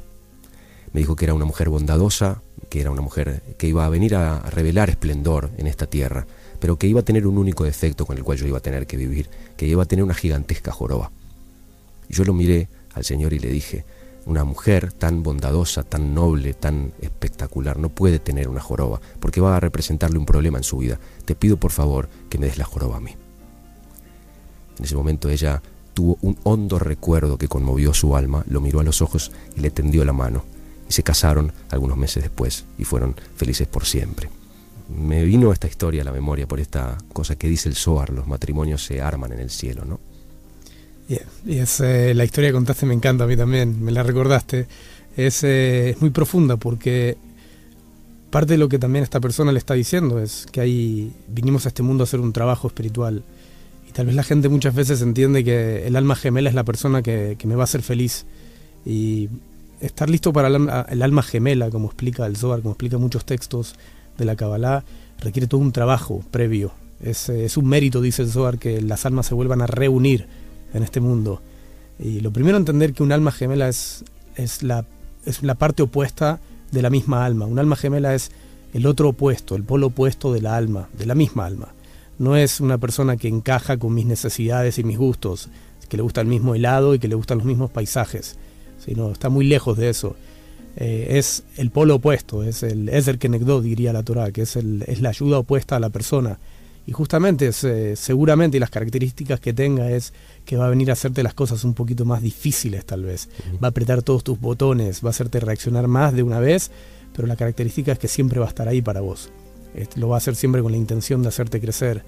Me 0.92 1.00
dijo 1.00 1.14
que 1.14 1.25
era 1.25 1.35
una 1.35 1.45
mujer 1.45 1.68
bondadosa, 1.68 2.42
que 2.68 2.80
era 2.80 2.90
una 2.90 3.02
mujer 3.02 3.42
que 3.59 3.68
iba 3.68 3.85
a 3.85 3.88
venir 3.88 4.16
a 4.16 4.40
revelar 4.50 4.90
esplendor 4.90 5.50
en 5.59 5.66
esta 5.66 5.87
tierra, 5.87 6.26
pero 6.59 6.76
que 6.78 6.87
iba 6.87 7.00
a 7.00 7.04
tener 7.04 7.26
un 7.26 7.38
único 7.38 7.64
defecto 7.64 8.06
con 8.06 8.16
el 8.16 8.25
cual 8.25 8.38
yo 8.38 8.47
iba 8.47 8.59
a 8.59 8.62
tener 8.62 8.87
que 8.87 8.97
vivir, 8.97 9.28
que 9.56 9.66
iba 9.66 9.83
a 9.83 9.87
tener 9.87 10.04
una 10.04 10.14
gigantesca 10.14 10.73
joroba. 10.73 11.11
Yo 12.09 12.25
lo 12.25 12.33
miré 12.33 12.68
al 12.95 13.04
Señor 13.04 13.33
y 13.33 13.38
le 13.38 13.49
dije, 13.49 13.85
una 14.26 14.45
mujer 14.45 14.92
tan 14.92 15.23
bondadosa, 15.23 15.85
tan 15.85 16.12
noble, 16.12 16.52
tan 16.52 16.92
espectacular, 17.00 17.78
no 17.78 17.88
puede 17.88 18.18
tener 18.18 18.49
una 18.49 18.61
joroba, 18.61 19.00
porque 19.21 19.40
va 19.40 19.56
a 19.56 19.61
representarle 19.61 20.18
un 20.18 20.26
problema 20.26 20.59
en 20.59 20.64
su 20.64 20.78
vida. 20.78 20.99
Te 21.25 21.37
pido 21.37 21.56
por 21.56 21.71
favor 21.71 22.09
que 22.28 22.38
me 22.38 22.47
des 22.47 22.59
la 22.59 22.64
joroba 22.64 22.97
a 22.97 23.00
mí. 23.00 23.12
En 24.78 24.85
ese 24.85 24.97
momento 24.97 25.30
ella 25.30 25.62
tuvo 25.95 26.18
un 26.21 26.37
hondo 26.42 26.78
recuerdo 26.78 27.38
que 27.38 27.49
conmovió 27.49 27.95
su 27.95 28.16
alma, 28.16 28.45
lo 28.49 28.61
miró 28.61 28.80
a 28.80 28.85
los 28.85 29.00
ojos 29.00 29.33
y 29.56 29.61
le 29.61 29.71
tendió 29.71 30.04
la 30.04 30.12
mano 30.12 30.45
y 30.88 30.92
se 30.92 31.02
casaron 31.02 31.52
algunos 31.71 31.97
meses 31.97 32.23
después 32.23 32.64
y 32.78 32.85
fueron 32.85 33.16
felices 33.37 33.66
por 33.66 33.87
siempre. 33.87 34.28
Me 34.88 35.25
vino 35.25 35.52
esta 35.52 35.66
historia 35.66 36.02
a 36.02 36.04
la 36.04 36.12
memoria 36.12 36.47
por 36.47 36.61
esta 36.61 36.99
cosa 37.12 37.37
que 37.37 37.49
dice 37.49 37.68
el 37.68 37.76
Zohar, 37.76 38.11
los 38.11 38.26
matrimonios 38.26 38.85
se 38.85 39.00
arman 39.00 39.33
en 39.33 39.40
el 39.40 39.50
cielo, 39.50 39.85
¿no? 39.85 39.99
Y 41.08 41.58
es, 41.58 41.80
eh, 41.80 42.14
la 42.14 42.25
historia 42.25 42.50
que 42.50 42.54
contaste 42.54 42.84
me 42.86 42.94
encanta 42.94 43.25
a 43.25 43.26
mí 43.26 43.36
también, 43.36 43.82
me 43.82 43.92
la 43.92 44.02
recordaste. 44.02 44.66
Es, 45.16 45.44
eh, 45.44 45.90
es 45.90 46.00
muy 46.00 46.10
profunda 46.10 46.56
porque 46.56 47.16
parte 48.30 48.54
de 48.54 48.58
lo 48.58 48.68
que 48.68 48.78
también 48.78 49.02
esta 49.02 49.20
persona 49.20 49.52
le 49.52 49.58
está 49.58 49.75
diciendo 49.75 50.20
es 50.20 50.46
que 50.50 50.60
ahí 50.60 51.12
vinimos 51.28 51.64
a 51.64 51.68
este 51.68 51.82
mundo 51.82 52.02
a 52.02 52.06
hacer 52.06 52.20
un 52.20 52.32
trabajo 52.32 52.66
espiritual. 52.66 53.22
Y 53.88 53.92
tal 53.92 54.06
vez 54.06 54.14
la 54.16 54.25
gente 54.25 54.48
muchas 54.48 54.75
veces 54.75 55.00
entiende 55.00 55.44
que 55.44 55.86
el 55.86 55.94
alma 55.94 56.16
gemela 56.16 56.48
es 56.48 56.54
la 56.54 56.64
persona 56.64 57.02
que, 57.02 57.36
que 57.38 57.46
me 57.46 57.54
va 57.54 57.62
a 57.62 57.64
hacer 57.64 57.82
feliz. 57.82 58.26
Y 58.84 59.28
estar 59.80 60.10
listo 60.10 60.32
para 60.32 60.48
el 60.48 61.02
alma, 61.02 61.22
gemela, 61.22 61.70
como 61.70 61.86
explica 61.86 62.26
el 62.26 62.36
Zohar, 62.36 62.60
como 62.60 62.72
explica 62.72 62.98
muchos 62.98 63.25
textos 63.25 63.76
de 64.18 64.25
la 64.25 64.34
Kabbalah, 64.34 64.84
requiere 65.20 65.46
todo 65.46 65.60
un 65.60 65.72
trabajo 65.72 66.25
previo. 66.32 66.72
Es, 67.00 67.28
es, 67.28 67.56
un 67.56 67.66
mérito, 67.68 68.00
dice 68.00 68.22
el 68.22 68.30
Zohar, 68.30 68.58
que 68.58 68.80
las 68.80 69.06
almas 69.06 69.26
se 69.26 69.34
vuelvan 69.34 69.62
a 69.62 69.66
reunir 69.66 70.26
en 70.75 70.82
este 70.82 71.00
mundo. 71.00 71.40
Y 71.99 72.20
lo 72.20 72.32
primero 72.32 72.56
entender 72.56 72.92
que 72.92 73.02
un 73.02 73.12
alma 73.12 73.32
gemela 73.32 73.68
es, 73.68 74.04
es, 74.37 74.62
la, 74.62 74.85
es 75.25 75.42
la 75.42 75.54
parte 75.54 75.82
opuesta 75.82 76.40
de 76.70 76.82
la 76.82 76.90
misma 76.90 77.25
alma. 77.25 77.46
Un 77.46 77.58
alma 77.58 77.76
gemela 77.76 78.14
es 78.14 78.30
el 78.75 78.87
otro 78.87 79.11
opuesto, 79.11 79.56
el 79.56 79.62
polo 79.62 79.88
opuesto 79.88 80.32
de 80.32 80.42
la 80.42 80.56
alma, 80.56 80.88
de 80.99 81.06
la 81.06 81.14
misma 81.14 81.46
alma. 81.46 81.68
No 82.18 82.37
es 82.37 82.61
una 82.61 82.78
persona 82.78 83.16
que 83.16 83.28
encaja 83.28 83.76
con 83.76 83.94
mis 83.94 84.06
necesidades 84.06 84.78
y 84.78 84.85
mis 84.85 84.99
gustos, 84.99 85.49
que 85.88 85.96
le 85.96 86.02
gusta 86.02 86.20
el 86.20 86.26
mismo 86.26 86.54
helado 86.54 86.94
y 86.94 86.99
que 86.99 87.08
le 87.08 87.14
gustan 87.14 87.38
los 87.38 87.46
mismos 87.46 87.70
paisajes 87.70 88.37
sino 88.87 89.11
está 89.11 89.28
muy 89.28 89.44
lejos 89.44 89.76
de 89.76 89.88
eso. 89.88 90.16
Eh, 90.76 91.18
es 91.18 91.42
el 91.56 91.70
polo 91.70 91.96
opuesto, 91.96 92.42
es 92.42 92.62
el 92.62 92.88
Ezer 92.88 93.18
diría 93.18 93.92
la 93.92 94.02
Torah, 94.02 94.30
que 94.30 94.42
es, 94.42 94.56
el, 94.56 94.85
es 94.87 95.00
la 95.00 95.08
ayuda 95.11 95.38
opuesta 95.38 95.76
a 95.76 95.80
la 95.80 95.90
persona. 95.90 96.38
Y 96.87 96.93
justamente, 96.93 97.50
eh, 97.64 97.97
seguramente, 97.97 98.61
las 98.61 98.71
características 98.71 99.40
que 99.40 99.52
tenga 99.52 99.90
es 99.90 100.12
que 100.45 100.57
va 100.57 100.66
a 100.66 100.71
venir 100.71 100.90
a 100.90 100.93
hacerte 100.93 101.25
las 101.25 101.35
cosas 101.35 101.64
un 101.64 101.75
poquito 101.75 102.05
más 102.05 102.23
difíciles, 102.23 102.87
tal 102.87 103.02
vez. 103.02 103.28
Va 103.62 103.69
a 103.69 103.71
apretar 103.71 104.02
todos 104.02 104.23
tus 104.23 104.40
botones, 104.40 105.05
va 105.05 105.09
a 105.09 105.11
hacerte 105.11 105.40
reaccionar 105.40 105.88
más 105.88 106.14
de 106.14 106.23
una 106.23 106.38
vez, 106.38 106.71
pero 107.12 107.26
la 107.26 107.35
característica 107.35 107.93
es 107.93 107.99
que 107.99 108.09
siempre 108.09 108.38
va 108.38 108.47
a 108.47 108.50
estar 108.50 108.69
ahí 108.69 108.83
para 108.83 109.00
vos. 109.00 109.31
lo 109.97 110.09
va 110.09 110.16
a 110.16 110.19
hacer 110.19 110.37
siempre 110.37 110.62
con 110.62 110.71
la 110.71 110.78
intención 110.78 111.23
de 111.23 111.28
hacerte 111.28 111.61
crecer. 111.61 112.05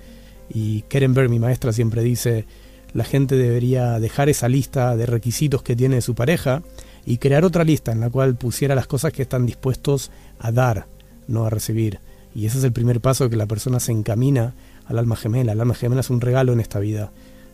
Y 0.49 0.83
Keren 0.83 1.13
Berg, 1.13 1.29
mi 1.29 1.41
maestra, 1.41 1.73
siempre 1.73 2.03
dice: 2.03 2.47
la 2.93 3.05
gente 3.05 3.37
debería 3.37 3.99
dejar 3.99 4.29
esa 4.29 4.49
lista 4.49 4.97
de 4.97 5.07
requisitos 5.07 5.63
que 5.63 5.77
tiene 5.77 6.01
su 6.01 6.15
pareja 6.15 6.63
y 7.05 7.19
crear 7.19 7.45
otra 7.45 7.65
lista 7.65 7.91
en 7.91 8.01
la 8.01 8.11
cual 8.11 8.37
pusiera 8.37 8.75
las 8.75 8.87
cosas 8.87 9.13
que 9.13 9.23
están 9.23 9.45
dispuestos 9.45 10.11
a 10.39 10.53
dar, 10.53 10.87
no 11.27 11.45
a 11.45 11.51
recibir. 11.51 12.01
Y 12.35 12.47
ese 12.47 12.59
es 12.59 12.65
el 12.65 12.73
primer 12.73 13.01
paso 13.01 13.29
que 13.29 13.37
la 13.37 13.47
persona 13.47 13.81
se 13.81 13.93
encamina 13.93 14.55
al 14.87 14.99
alma 14.99 15.17
gemela. 15.17 15.53
El 15.53 15.61
alma 15.61 15.75
gemela 15.75 16.01
es 16.01 16.11
un 16.11 16.21
regalo 16.21 16.53
en 16.53 16.61
esta 16.61 16.79
vida. 16.79 17.11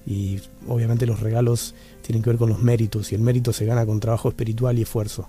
Y 0.07 0.41
obviamente 0.69 1.07
los 1.07 1.21
regalos 1.21 1.75
tienen 2.03 2.23
que 2.23 2.31
ver 2.31 2.39
con 2.39 2.51
los 2.51 2.61
méritos 2.61 3.13
y 3.13 3.15
el 3.15 3.23
mérito 3.23 3.53
se 3.53 3.65
gana 3.65 3.87
con 3.87 4.01
trabajo 4.01 4.29
espiritual 4.29 4.79
y 4.79 4.83
esfuerzo. 4.83 5.29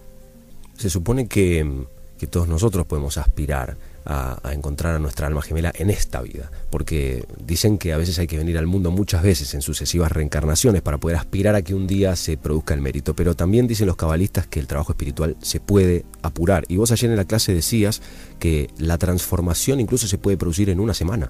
Se 0.75 0.89
supone 0.89 1.27
que, 1.27 1.85
que 2.17 2.27
todos 2.27 2.47
nosotros 2.47 2.85
podemos 2.85 3.17
aspirar 3.17 3.77
a, 4.05 4.39
encontrar 4.51 4.95
a 4.95 4.99
nuestra 4.99 5.27
alma 5.27 5.41
gemela 5.41 5.71
en 5.75 5.89
esta 5.89 6.21
vida, 6.21 6.51
porque 6.69 7.25
dicen 7.43 7.77
que 7.77 7.93
a 7.93 7.97
veces 7.97 8.19
hay 8.19 8.27
que 8.27 8.37
venir 8.37 8.57
al 8.57 8.67
mundo 8.67 8.91
muchas 8.91 9.23
veces 9.23 9.53
en 9.53 9.61
sucesivas 9.61 10.11
reencarnaciones 10.11 10.81
para 10.81 10.99
poder 10.99 11.17
aspirar 11.17 11.55
a 11.55 11.61
que 11.61 11.73
un 11.73 11.87
día 11.87 12.15
se 12.15 12.37
produzca 12.37 12.73
el 12.73 12.81
mérito, 12.81 13.15
pero 13.15 13.35
también 13.35 13.67
dicen 13.67 13.87
los 13.87 13.95
cabalistas 13.95 14.47
que 14.47 14.59
el 14.59 14.67
trabajo 14.67 14.91
espiritual 14.91 15.35
se 15.41 15.59
puede 15.59 16.05
apurar, 16.21 16.65
y 16.67 16.77
vos 16.77 16.91
ayer 16.91 17.09
en 17.09 17.17
la 17.17 17.25
clase 17.25 17.53
decías 17.53 18.01
que 18.39 18.69
la 18.77 18.97
transformación 18.97 19.79
incluso 19.79 20.07
se 20.07 20.17
puede 20.17 20.37
producir 20.37 20.69
en 20.69 20.79
una 20.79 20.93
semana 20.93 21.29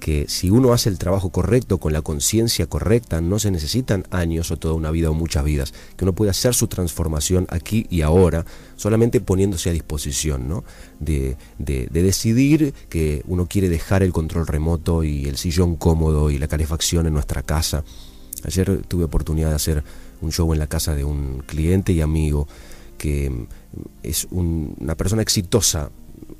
que 0.00 0.26
si 0.28 0.50
uno 0.50 0.72
hace 0.72 0.88
el 0.88 0.98
trabajo 0.98 1.30
correcto 1.30 1.78
con 1.78 1.92
la 1.92 2.02
conciencia 2.02 2.66
correcta, 2.66 3.20
no 3.20 3.38
se 3.38 3.50
necesitan 3.50 4.04
años 4.10 4.50
o 4.50 4.56
toda 4.56 4.74
una 4.74 4.90
vida 4.90 5.10
o 5.10 5.14
muchas 5.14 5.44
vidas, 5.44 5.72
que 5.96 6.04
uno 6.04 6.14
puede 6.14 6.30
hacer 6.30 6.54
su 6.54 6.68
transformación 6.68 7.46
aquí 7.50 7.86
y 7.90 8.02
ahora, 8.02 8.44
solamente 8.76 9.20
poniéndose 9.20 9.70
a 9.70 9.72
disposición, 9.72 10.48
¿no? 10.48 10.64
De, 11.00 11.36
de, 11.58 11.88
decidir 11.88 12.74
que 12.88 13.22
uno 13.26 13.46
quiere 13.46 13.68
dejar 13.68 14.02
el 14.02 14.12
control 14.12 14.46
remoto 14.46 15.04
y 15.04 15.26
el 15.26 15.36
sillón 15.36 15.76
cómodo 15.76 16.30
y 16.30 16.38
la 16.38 16.48
calefacción 16.48 17.06
en 17.06 17.14
nuestra 17.14 17.42
casa. 17.42 17.84
Ayer 18.44 18.82
tuve 18.86 19.04
oportunidad 19.04 19.50
de 19.50 19.56
hacer 19.56 19.84
un 20.20 20.32
show 20.32 20.52
en 20.52 20.58
la 20.58 20.66
casa 20.66 20.94
de 20.94 21.04
un 21.04 21.42
cliente 21.46 21.92
y 21.92 22.00
amigo 22.00 22.46
que 22.98 23.46
es 24.02 24.26
una 24.30 24.94
persona 24.94 25.22
exitosa 25.22 25.90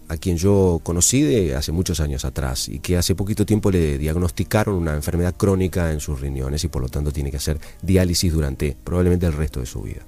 a 0.08 0.16
quien 0.16 0.36
yo 0.36 0.80
conocí 0.82 1.22
de 1.22 1.54
hace 1.54 1.72
muchos 1.72 2.00
años 2.00 2.24
atrás 2.24 2.68
y 2.68 2.80
que 2.80 2.96
hace 2.96 3.14
poquito 3.14 3.46
tiempo 3.46 3.70
le 3.70 3.98
diagnosticaron 3.98 4.74
una 4.74 4.94
enfermedad 4.94 5.34
crónica 5.36 5.92
en 5.92 6.00
sus 6.00 6.20
riñones 6.20 6.64
y 6.64 6.68
por 6.68 6.82
lo 6.82 6.88
tanto 6.88 7.10
tiene 7.10 7.30
que 7.30 7.38
hacer 7.38 7.58
diálisis 7.82 8.32
durante 8.32 8.76
probablemente 8.84 9.26
el 9.26 9.32
resto 9.32 9.60
de 9.60 9.66
su 9.66 9.82
vida. 9.82 10.02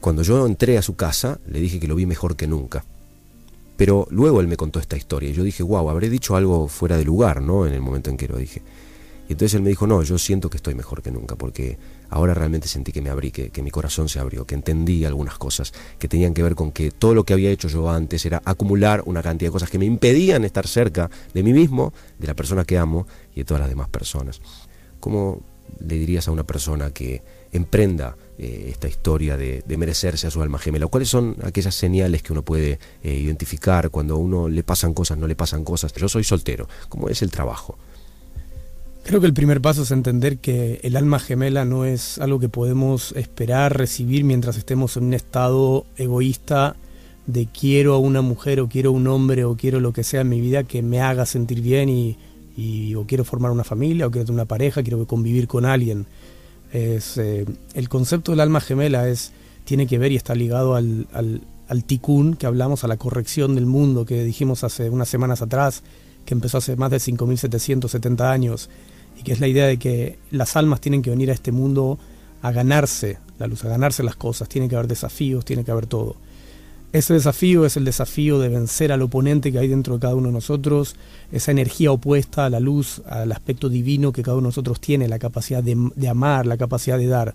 Cuando 0.00 0.22
yo 0.22 0.46
entré 0.46 0.78
a 0.78 0.82
su 0.82 0.96
casa 0.96 1.38
le 1.46 1.60
dije 1.60 1.80
que 1.80 1.88
lo 1.88 1.94
vi 1.94 2.06
mejor 2.06 2.36
que 2.36 2.46
nunca. 2.46 2.84
Pero 3.76 4.06
luego 4.10 4.40
él 4.40 4.48
me 4.48 4.56
contó 4.56 4.78
esta 4.78 4.96
historia 4.96 5.30
y 5.30 5.32
yo 5.32 5.42
dije, 5.42 5.62
wow, 5.62 5.88
habré 5.88 6.08
dicho 6.08 6.36
algo 6.36 6.68
fuera 6.68 6.96
de 6.96 7.04
lugar, 7.04 7.40
¿no? 7.40 7.66
En 7.66 7.72
el 7.72 7.80
momento 7.80 8.10
en 8.10 8.16
que 8.16 8.28
lo 8.28 8.36
dije. 8.36 8.62
Y 9.28 9.32
entonces 9.32 9.54
él 9.54 9.62
me 9.62 9.70
dijo, 9.70 9.86
no, 9.86 10.02
yo 10.02 10.18
siento 10.18 10.50
que 10.50 10.56
estoy 10.56 10.74
mejor 10.74 11.02
que 11.02 11.10
nunca, 11.10 11.36
porque 11.36 11.78
ahora 12.12 12.34
realmente 12.34 12.68
sentí 12.68 12.92
que 12.92 13.00
me 13.00 13.08
abrí, 13.08 13.32
que, 13.32 13.62
mi 13.62 13.70
corazón 13.70 14.08
se 14.10 14.20
abrió, 14.20 14.44
que 14.46 14.54
entendí 14.54 15.06
algunas 15.06 15.38
cosas 15.38 15.72
que 15.98 16.08
tenían 16.08 16.34
que 16.34 16.42
ver 16.42 16.54
con 16.54 16.70
que 16.70 16.90
todo 16.90 17.14
lo 17.14 17.24
que 17.24 17.32
había 17.32 17.50
hecho 17.50 17.68
yo 17.68 17.90
antes 17.90 18.26
era 18.26 18.42
acumular 18.44 19.02
una 19.06 19.22
cantidad 19.22 19.48
de 19.48 19.52
cosas 19.52 19.70
que 19.70 19.78
me 19.78 19.86
impedían 19.86 20.44
estar 20.44 20.66
cerca 20.66 21.10
de 21.32 21.42
mí 21.42 21.54
mismo, 21.54 21.94
de 22.18 22.26
la 22.26 22.34
persona 22.34 22.64
que 22.64 22.76
amo 22.76 23.06
y 23.34 23.40
de 23.40 23.44
todas 23.46 23.62
las 23.62 23.70
demás 23.70 23.88
personas. 23.88 24.42
¿Cómo 25.00 25.40
le 25.80 25.94
dirías 25.94 26.28
a 26.28 26.32
una 26.32 26.44
persona 26.44 26.90
que 26.90 27.22
emprenda 27.50 28.14
eh, 28.36 28.66
esta 28.68 28.88
historia 28.88 29.38
de, 29.38 29.64
merecerse 29.78 30.26
a 30.26 30.30
su 30.30 30.42
alma 30.42 30.58
gemela? 30.58 30.88
¿Cuáles 30.88 31.08
son 31.08 31.36
aquellas 31.42 31.74
señales 31.74 32.22
que 32.22 32.34
uno 32.34 32.42
puede 32.42 32.78
eh, 33.02 33.14
identificar 33.14 33.88
cuando 33.88 34.16
a 34.16 34.18
uno 34.18 34.48
le 34.50 34.62
pasan 34.62 34.92
cosas, 34.92 35.16
no 35.16 35.26
le 35.26 35.34
pasan 35.34 35.64
cosas? 35.64 35.94
Yo 35.94 36.10
soy 36.10 36.24
soltero, 36.24 36.68
¿cómo 36.90 37.08
es 37.08 37.22
el 37.22 37.30
trabajo? 37.30 37.78
Creo 39.04 39.20
que 39.20 39.26
el 39.26 39.34
primer 39.34 39.60
paso 39.60 39.82
es 39.82 39.90
entender 39.90 40.38
que 40.38 40.78
el 40.84 40.96
alma 40.96 41.18
gemela 41.18 41.64
no 41.64 41.84
es 41.84 42.18
algo 42.18 42.38
que 42.38 42.48
podemos 42.48 43.12
esperar 43.12 43.76
recibir 43.76 44.22
mientras 44.22 44.56
estemos 44.56 44.96
en 44.96 45.04
un 45.04 45.14
estado 45.14 45.86
egoísta 45.96 46.76
de 47.26 47.46
quiero 47.46 47.94
a 47.94 47.98
una 47.98 48.22
mujer 48.22 48.60
o 48.60 48.68
quiero 48.68 48.90
a 48.90 48.92
un 48.92 49.08
hombre 49.08 49.44
o 49.44 49.56
quiero 49.56 49.80
lo 49.80 49.92
que 49.92 50.04
sea 50.04 50.20
en 50.20 50.28
mi 50.28 50.40
vida 50.40 50.62
que 50.62 50.82
me 50.82 51.00
haga 51.00 51.26
sentir 51.26 51.60
bien 51.60 51.88
y, 51.88 52.94
o 52.94 53.04
quiero 53.04 53.24
formar 53.24 53.50
una 53.50 53.64
familia 53.64 54.06
o 54.06 54.10
quiero 54.10 54.24
tener 54.24 54.36
una 54.36 54.44
pareja, 54.44 54.82
quiero 54.82 55.04
convivir 55.06 55.48
con 55.48 55.64
alguien. 55.64 56.06
Es, 56.72 57.18
eh, 57.18 57.44
el 57.74 57.88
concepto 57.88 58.32
del 58.32 58.40
alma 58.40 58.60
gemela 58.60 59.08
es, 59.08 59.32
tiene 59.64 59.88
que 59.88 59.98
ver 59.98 60.12
y 60.12 60.16
está 60.16 60.36
ligado 60.36 60.76
al, 60.76 61.08
al, 61.12 61.42
al 61.66 61.84
que 61.84 62.46
hablamos, 62.46 62.84
a 62.84 62.88
la 62.88 62.98
corrección 62.98 63.56
del 63.56 63.66
mundo 63.66 64.06
que 64.06 64.22
dijimos 64.22 64.62
hace 64.62 64.90
unas 64.90 65.08
semanas 65.08 65.42
atrás, 65.42 65.82
que 66.24 66.34
empezó 66.34 66.58
hace 66.58 66.76
más 66.76 66.92
de 66.92 66.98
5.770 66.98 68.20
años 68.30 68.70
y 69.18 69.22
que 69.22 69.32
es 69.32 69.40
la 69.40 69.48
idea 69.48 69.66
de 69.66 69.78
que 69.78 70.18
las 70.30 70.56
almas 70.56 70.80
tienen 70.80 71.02
que 71.02 71.10
venir 71.10 71.30
a 71.30 71.34
este 71.34 71.52
mundo 71.52 71.98
a 72.42 72.50
ganarse 72.52 73.18
la 73.38 73.46
luz, 73.46 73.64
a 73.64 73.68
ganarse 73.68 74.02
las 74.02 74.16
cosas, 74.16 74.48
tiene 74.48 74.68
que 74.68 74.76
haber 74.76 74.88
desafíos, 74.88 75.44
tiene 75.44 75.64
que 75.64 75.70
haber 75.70 75.86
todo. 75.86 76.16
Ese 76.92 77.14
desafío 77.14 77.64
es 77.64 77.78
el 77.78 77.86
desafío 77.86 78.38
de 78.38 78.50
vencer 78.50 78.92
al 78.92 79.00
oponente 79.00 79.50
que 79.50 79.58
hay 79.58 79.68
dentro 79.68 79.94
de 79.94 80.00
cada 80.00 80.14
uno 80.14 80.26
de 80.26 80.34
nosotros, 80.34 80.94
esa 81.30 81.50
energía 81.50 81.90
opuesta 81.90 82.44
a 82.44 82.50
la 82.50 82.60
luz, 82.60 83.00
al 83.06 83.32
aspecto 83.32 83.70
divino 83.70 84.12
que 84.12 84.22
cada 84.22 84.36
uno 84.36 84.48
de 84.48 84.48
nosotros 84.48 84.78
tiene, 84.78 85.08
la 85.08 85.18
capacidad 85.18 85.62
de, 85.62 86.08
amar, 86.08 86.44
la 86.44 86.58
capacidad 86.58 86.98
de 86.98 87.06
dar. 87.06 87.34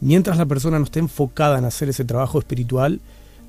Mientras 0.00 0.38
la 0.38 0.46
persona 0.46 0.78
no 0.78 0.86
esté 0.86 0.98
enfocada 0.98 1.58
en 1.58 1.66
hacer 1.66 1.90
ese 1.90 2.06
trabajo 2.06 2.38
espiritual, 2.38 3.00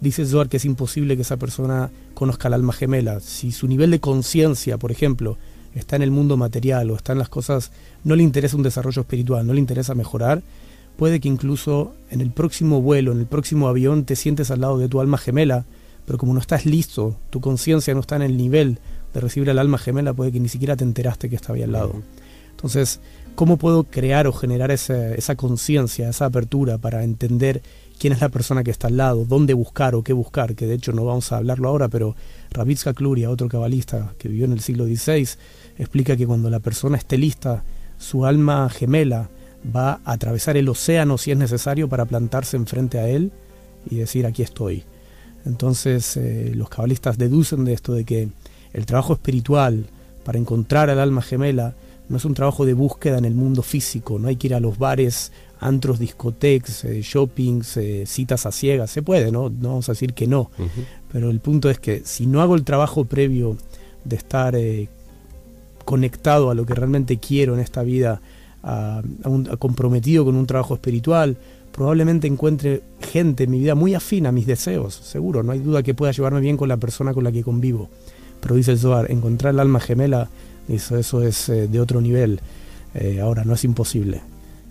dice 0.01 0.25
Zohar 0.25 0.49
que 0.49 0.57
es 0.57 0.65
imposible 0.65 1.15
que 1.15 1.21
esa 1.21 1.37
persona 1.37 1.91
conozca 2.13 2.49
el 2.49 2.55
alma 2.55 2.73
gemela. 2.73 3.21
Si 3.21 3.53
su 3.53 3.69
nivel 3.69 3.91
de 3.91 4.01
conciencia, 4.01 4.77
por 4.77 4.91
ejemplo, 4.91 5.37
está 5.75 5.95
en 5.95 6.01
el 6.01 6.11
mundo 6.11 6.37
material 6.37 6.91
o 6.91 6.95
está 6.95 7.13
en 7.13 7.19
las 7.19 7.29
cosas, 7.29 7.71
no 8.03 8.15
le 8.15 8.23
interesa 8.23 8.57
un 8.57 8.63
desarrollo 8.63 9.01
espiritual, 9.01 9.45
no 9.45 9.53
le 9.53 9.59
interesa 9.59 9.95
mejorar, 9.95 10.41
puede 10.97 11.19
que 11.19 11.29
incluso 11.29 11.93
en 12.09 12.21
el 12.21 12.31
próximo 12.31 12.81
vuelo, 12.81 13.11
en 13.11 13.19
el 13.19 13.25
próximo 13.25 13.67
avión, 13.67 14.05
te 14.05 14.15
sientes 14.15 14.51
al 14.51 14.61
lado 14.61 14.77
de 14.77 14.89
tu 14.89 15.01
alma 15.01 15.17
gemela, 15.17 15.65
pero 16.05 16.17
como 16.17 16.33
no 16.33 16.39
estás 16.39 16.65
listo, 16.65 17.15
tu 17.29 17.41
conciencia 17.41 17.93
no 17.93 18.01
está 18.01 18.15
en 18.15 18.23
el 18.23 18.37
nivel 18.37 18.79
de 19.13 19.19
recibir 19.19 19.49
al 19.49 19.59
alma 19.59 19.77
gemela, 19.77 20.13
puede 20.13 20.31
que 20.31 20.39
ni 20.39 20.49
siquiera 20.49 20.75
te 20.75 20.83
enteraste 20.83 21.29
que 21.29 21.35
estaba 21.35 21.55
ahí 21.55 21.63
al 21.63 21.71
lado. 21.71 22.01
Entonces, 22.51 22.99
¿cómo 23.35 23.57
puedo 23.57 23.83
crear 23.83 24.27
o 24.27 24.33
generar 24.33 24.71
esa, 24.71 25.13
esa 25.15 25.35
conciencia, 25.35 26.09
esa 26.09 26.25
apertura 26.25 26.77
para 26.77 27.03
entender 27.03 27.61
quién 28.01 28.13
es 28.13 28.21
la 28.21 28.29
persona 28.29 28.63
que 28.63 28.71
está 28.71 28.87
al 28.87 28.97
lado, 28.97 29.25
dónde 29.25 29.53
buscar 29.53 29.93
o 29.93 30.01
qué 30.01 30.11
buscar? 30.11 30.55
Que 30.55 30.65
de 30.65 30.73
hecho 30.73 30.91
no 30.91 31.05
vamos 31.05 31.31
a 31.31 31.37
hablarlo 31.37 31.69
ahora, 31.69 31.87
pero 31.87 32.15
Ravitska 32.49 32.95
Kluria, 32.95 33.29
otro 33.29 33.47
cabalista 33.47 34.15
que 34.17 34.27
vivió 34.27 34.45
en 34.45 34.53
el 34.53 34.59
siglo 34.59 34.85
XVI, 34.85 35.29
explica 35.77 36.17
que 36.17 36.25
cuando 36.25 36.49
la 36.49 36.59
persona 36.59 36.97
esté 36.97 37.19
lista, 37.19 37.63
su 37.99 38.25
alma 38.25 38.67
gemela 38.71 39.29
va 39.63 40.01
a 40.03 40.13
atravesar 40.13 40.57
el 40.57 40.67
océano 40.67 41.19
si 41.19 41.29
es 41.29 41.37
necesario 41.37 41.87
para 41.89 42.05
plantarse 42.05 42.57
enfrente 42.57 42.97
a 42.97 43.07
él 43.07 43.31
y 43.87 43.97
decir 43.97 44.25
aquí 44.25 44.41
estoy. 44.41 44.83
Entonces 45.45 46.17
eh, 46.17 46.53
los 46.55 46.69
cabalistas 46.69 47.19
deducen 47.19 47.65
de 47.65 47.73
esto 47.73 47.93
de 47.93 48.03
que 48.03 48.29
el 48.73 48.87
trabajo 48.87 49.13
espiritual 49.13 49.85
para 50.23 50.39
encontrar 50.39 50.89
al 50.89 50.99
alma 50.99 51.21
gemela 51.21 51.75
no 52.09 52.17
es 52.17 52.25
un 52.25 52.33
trabajo 52.33 52.65
de 52.65 52.73
búsqueda 52.73 53.19
en 53.19 53.25
el 53.25 53.35
mundo 53.35 53.61
físico, 53.61 54.17
no 54.17 54.27
hay 54.27 54.37
que 54.37 54.47
ir 54.47 54.55
a 54.55 54.59
los 54.59 54.79
bares, 54.79 55.31
antros, 55.61 55.99
discotecas, 55.99 56.83
eh, 56.83 57.01
shoppings, 57.01 57.77
eh, 57.77 58.03
citas 58.05 58.45
a 58.45 58.51
ciegas, 58.51 58.91
se 58.91 59.01
puede, 59.01 59.31
¿no? 59.31 59.49
No 59.49 59.69
vamos 59.69 59.87
a 59.87 59.93
decir 59.93 60.13
que 60.13 60.27
no, 60.27 60.51
pero 61.11 61.29
el 61.29 61.39
punto 61.39 61.69
es 61.69 61.79
que 61.79 62.01
si 62.03 62.25
no 62.25 62.41
hago 62.41 62.55
el 62.55 62.65
trabajo 62.65 63.05
previo 63.05 63.55
de 64.03 64.15
estar 64.17 64.57
conectado 65.85 66.49
a 66.49 66.55
lo 66.55 66.65
que 66.65 66.73
realmente 66.73 67.17
quiero 67.17 67.53
en 67.53 67.61
esta 67.61 67.83
vida, 67.83 68.21
a, 68.63 69.01
comprometido 69.59 70.25
con 70.25 70.35
un 70.35 70.45
trabajo 70.45 70.73
espiritual, 70.73 71.37
probablemente 71.71 72.27
encuentre 72.27 72.81
gente 72.99 73.45
en 73.45 73.51
mi 73.51 73.59
vida 73.59 73.75
muy 73.75 73.95
afín 73.95 74.25
a 74.25 74.31
mis 74.31 74.45
deseos, 74.45 74.93
seguro, 74.93 75.43
no 75.43 75.51
hay 75.51 75.59
duda 75.59 75.83
que 75.83 75.93
pueda 75.93 76.11
llevarme 76.11 76.41
bien 76.41 76.57
con 76.57 76.67
la 76.67 76.77
persona 76.77 77.13
con 77.13 77.23
la 77.23 77.31
que 77.31 77.43
convivo. 77.43 77.89
Pero 78.41 78.55
dice 78.55 78.75
Zohar, 78.75 79.09
encontrar 79.11 79.53
el 79.53 79.59
alma 79.59 79.79
gemela, 79.79 80.29
eso, 80.67 80.97
eso 80.97 81.21
es 81.21 81.47
eh, 81.49 81.67
de 81.67 81.79
otro 81.79 82.01
nivel. 82.01 82.39
Eh, 82.93 83.21
ahora, 83.21 83.43
no 83.45 83.53
es 83.53 83.63
imposible. 83.63 84.21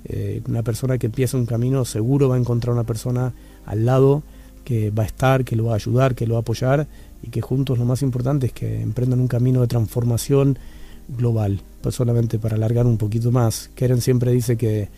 Eh, 0.04 0.42
una 0.48 0.62
persona 0.62 0.98
que 0.98 1.06
empieza 1.06 1.36
un 1.36 1.46
camino 1.46 1.84
seguro 1.84 2.28
va 2.28 2.36
a 2.36 2.38
encontrar 2.38 2.74
una 2.74 2.84
persona 2.84 3.34
al 3.66 3.84
lado 3.84 4.22
que 4.64 4.90
va 4.90 5.02
a 5.02 5.06
estar, 5.06 5.44
que 5.44 5.56
lo 5.56 5.66
va 5.66 5.72
a 5.72 5.76
ayudar, 5.76 6.14
que 6.14 6.26
lo 6.26 6.34
va 6.34 6.38
a 6.38 6.42
apoyar 6.42 6.86
y 7.22 7.28
que 7.28 7.40
juntos 7.40 7.78
lo 7.78 7.84
más 7.84 8.02
importante 8.02 8.46
es 8.46 8.52
que 8.52 8.80
emprendan 8.80 9.20
un 9.20 9.28
camino 9.28 9.60
de 9.60 9.66
transformación 9.66 10.58
global, 11.08 11.60
pues 11.82 11.94
solamente 11.94 12.38
para 12.38 12.56
alargar 12.56 12.86
un 12.86 12.96
poquito 12.96 13.30
más. 13.30 13.70
Keren 13.74 14.00
siempre 14.00 14.32
dice 14.32 14.56
que 14.56 14.88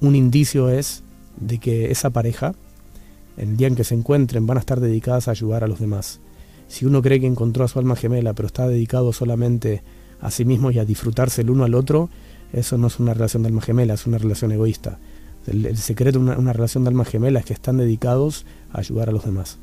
un 0.00 0.16
indicio 0.16 0.68
es 0.68 1.02
de 1.40 1.58
que 1.58 1.90
esa 1.90 2.10
pareja, 2.10 2.54
el 3.36 3.56
día 3.56 3.68
en 3.68 3.74
que 3.74 3.84
se 3.84 3.94
encuentren, 3.94 4.46
van 4.46 4.56
a 4.56 4.60
estar 4.60 4.80
dedicadas 4.80 5.28
a 5.28 5.32
ayudar 5.32 5.64
a 5.64 5.68
los 5.68 5.78
demás. 5.78 6.20
Si 6.66 6.84
uno 6.84 7.02
cree 7.02 7.20
que 7.20 7.26
encontró 7.26 7.64
a 7.64 7.68
su 7.68 7.78
alma 7.78 7.96
gemela, 7.96 8.34
pero 8.34 8.46
está 8.46 8.68
dedicado 8.68 9.12
solamente 9.12 9.82
a 10.20 10.30
sí 10.30 10.44
mismo 10.44 10.70
y 10.70 10.78
a 10.78 10.84
disfrutarse 10.84 11.42
el 11.42 11.50
uno 11.50 11.64
al 11.64 11.74
otro, 11.74 12.10
eso 12.52 12.78
no 12.78 12.86
es 12.86 12.98
una 12.98 13.14
relación 13.14 13.42
de 13.42 13.48
alma 13.48 13.62
gemela, 13.62 13.94
es 13.94 14.06
una 14.06 14.18
relación 14.18 14.52
egoísta. 14.52 14.98
El, 15.46 15.76
secreto 15.76 16.18
de 16.18 16.24
una, 16.24 16.38
una 16.38 16.52
relación 16.52 16.84
de 16.84 16.88
alma 16.88 17.04
gemela 17.04 17.40
es 17.40 17.46
que 17.46 17.54
están 17.54 17.78
dedicados 17.78 18.44
a 18.72 18.80
ayudar 18.80 19.08
a 19.08 19.12
los 19.12 19.24
demás. 19.24 19.58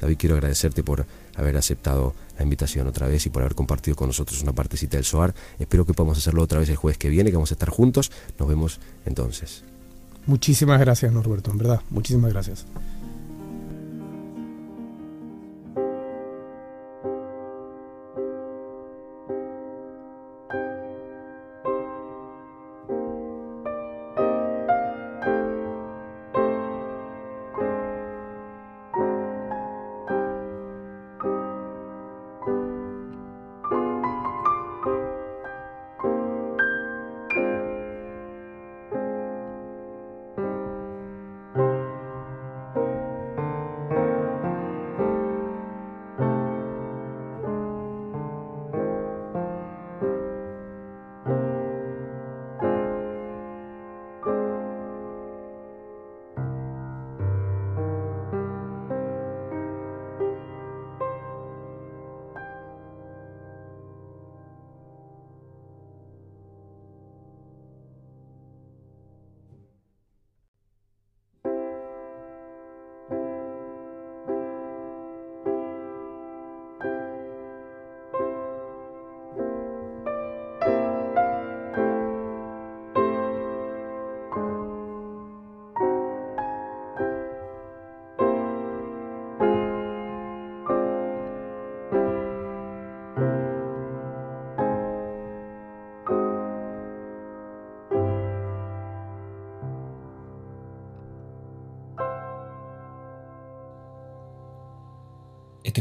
David, 0.00 0.16
quiero 0.18 0.34
agradecerte 0.34 0.82
por 0.82 1.06
haber 1.36 1.56
aceptado 1.56 2.14
la 2.36 2.42
invitación 2.44 2.86
otra 2.86 3.06
vez 3.06 3.24
y 3.26 3.30
por 3.30 3.42
haber 3.42 3.54
compartido 3.54 3.96
con 3.96 4.08
nosotros 4.08 4.42
una 4.42 4.52
partecita 4.52 4.96
del 4.96 5.04
SOAR. 5.04 5.34
Espero 5.58 5.86
que 5.86 5.94
podamos 5.94 6.18
hacerlo 6.18 6.42
otra 6.42 6.58
vez 6.58 6.68
el 6.68 6.76
jueves 6.76 6.98
que 6.98 7.08
viene, 7.08 7.30
que 7.30 7.36
vamos 7.36 7.50
a 7.50 7.54
estar 7.54 7.70
juntos. 7.70 8.10
Nos 8.38 8.48
vemos 8.48 8.80
entonces. 9.06 9.62
Muchísimas 10.26 10.80
gracias, 10.80 11.12
Norberto, 11.12 11.50
en 11.50 11.58
verdad. 11.58 11.80
Muchísimas 11.90 12.32
gracias. 12.32 12.66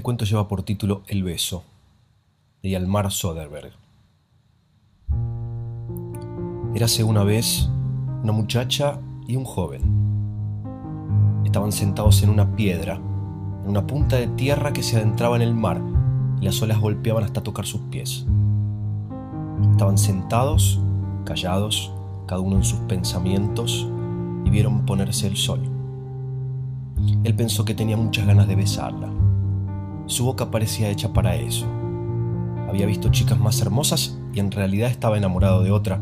Cuento 0.06 0.24
lleva 0.24 0.48
por 0.48 0.62
título 0.62 1.02
El 1.08 1.24
beso, 1.24 1.64
de 2.62 2.70
Yalmar 2.70 3.12
Soderberg. 3.12 3.72
Érase 6.76 7.04
una 7.04 7.24
vez 7.24 7.72
una 8.22 8.32
muchacha 8.32 9.00
y 9.28 9.36
un 9.36 9.46
joven. 9.46 9.82
Estaban 11.44 11.72
sentados 11.72 12.22
en 12.22 12.30
una 12.30 12.56
piedra, 12.56 12.98
en 12.98 13.68
una 13.68 13.88
punta 13.88 14.18
de 14.18 14.28
tierra 14.28 14.74
que 14.74 14.84
se 14.84 14.98
adentraba 14.98 15.38
en 15.38 15.42
el 15.42 15.56
mar, 15.56 15.82
y 16.40 16.46
las 16.46 16.62
olas 16.62 16.80
golpeaban 16.80 17.24
hasta 17.24 17.42
tocar 17.42 17.66
sus 17.66 17.82
pies. 17.90 18.28
Estaban 19.72 19.98
sentados, 19.98 20.80
callados, 21.24 21.92
cada 22.28 22.42
uno 22.42 22.58
en 22.58 22.64
sus 22.64 22.78
pensamientos, 22.82 23.90
y 24.46 24.52
vieron 24.52 24.86
ponerse 24.86 25.26
el 25.26 25.36
sol. 25.36 25.62
Él 27.24 27.34
pensó 27.34 27.66
que 27.66 27.74
tenía 27.74 27.98
muchas 27.98 28.28
ganas 28.28 28.48
de 28.48 28.56
besarla 28.56 29.25
su 30.08 30.26
boca 30.26 30.52
parecía 30.52 30.90
hecha 30.90 31.14
para 31.14 31.36
eso. 31.36 31.66
Había 32.70 32.86
visto 32.86 33.10
chicas 33.10 33.40
más 33.40 33.62
hermosas 33.62 34.20
y 34.34 34.40
en 34.40 34.52
realidad 34.52 34.90
estaba 34.90 35.18
enamorado 35.18 35.64
de 35.64 35.72
otra, 35.72 36.00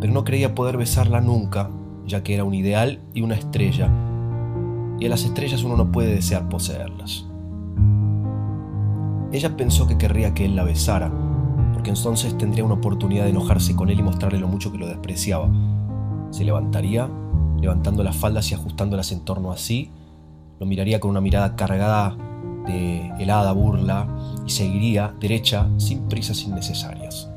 pero 0.00 0.12
no 0.12 0.24
creía 0.24 0.54
poder 0.54 0.76
besarla 0.76 1.20
nunca, 1.20 1.70
ya 2.06 2.22
que 2.22 2.34
era 2.34 2.44
un 2.44 2.54
ideal 2.54 3.00
y 3.14 3.22
una 3.22 3.34
estrella, 3.34 3.90
y 5.00 5.06
a 5.06 5.08
las 5.08 5.24
estrellas 5.24 5.64
uno 5.64 5.76
no 5.76 5.90
puede 5.90 6.14
desear 6.14 6.48
poseerlas. 6.48 7.26
Ella 9.32 9.56
pensó 9.56 9.86
que 9.86 9.98
querría 9.98 10.34
que 10.34 10.44
él 10.44 10.54
la 10.54 10.64
besara, 10.64 11.10
porque 11.72 11.90
entonces 11.90 12.38
tendría 12.38 12.64
una 12.64 12.74
oportunidad 12.74 13.24
de 13.24 13.30
enojarse 13.30 13.74
con 13.74 13.90
él 13.90 13.98
y 13.98 14.02
mostrarle 14.02 14.38
lo 14.38 14.46
mucho 14.46 14.70
que 14.70 14.78
lo 14.78 14.86
despreciaba. 14.86 15.48
Se 16.30 16.44
levantaría, 16.44 17.08
levantando 17.60 18.04
las 18.04 18.16
faldas 18.16 18.50
y 18.50 18.54
ajustándolas 18.54 19.10
en 19.10 19.24
torno 19.24 19.50
a 19.50 19.56
sí, 19.56 19.90
lo 20.60 20.66
miraría 20.66 21.00
con 21.00 21.10
una 21.10 21.20
mirada 21.20 21.56
cargada 21.56 22.16
de 22.66 23.12
helada 23.18 23.52
burla 23.52 24.08
y 24.46 24.50
seguiría 24.50 25.14
derecha 25.20 25.68
sin 25.78 26.08
prisas 26.08 26.42
innecesarias. 26.42 27.30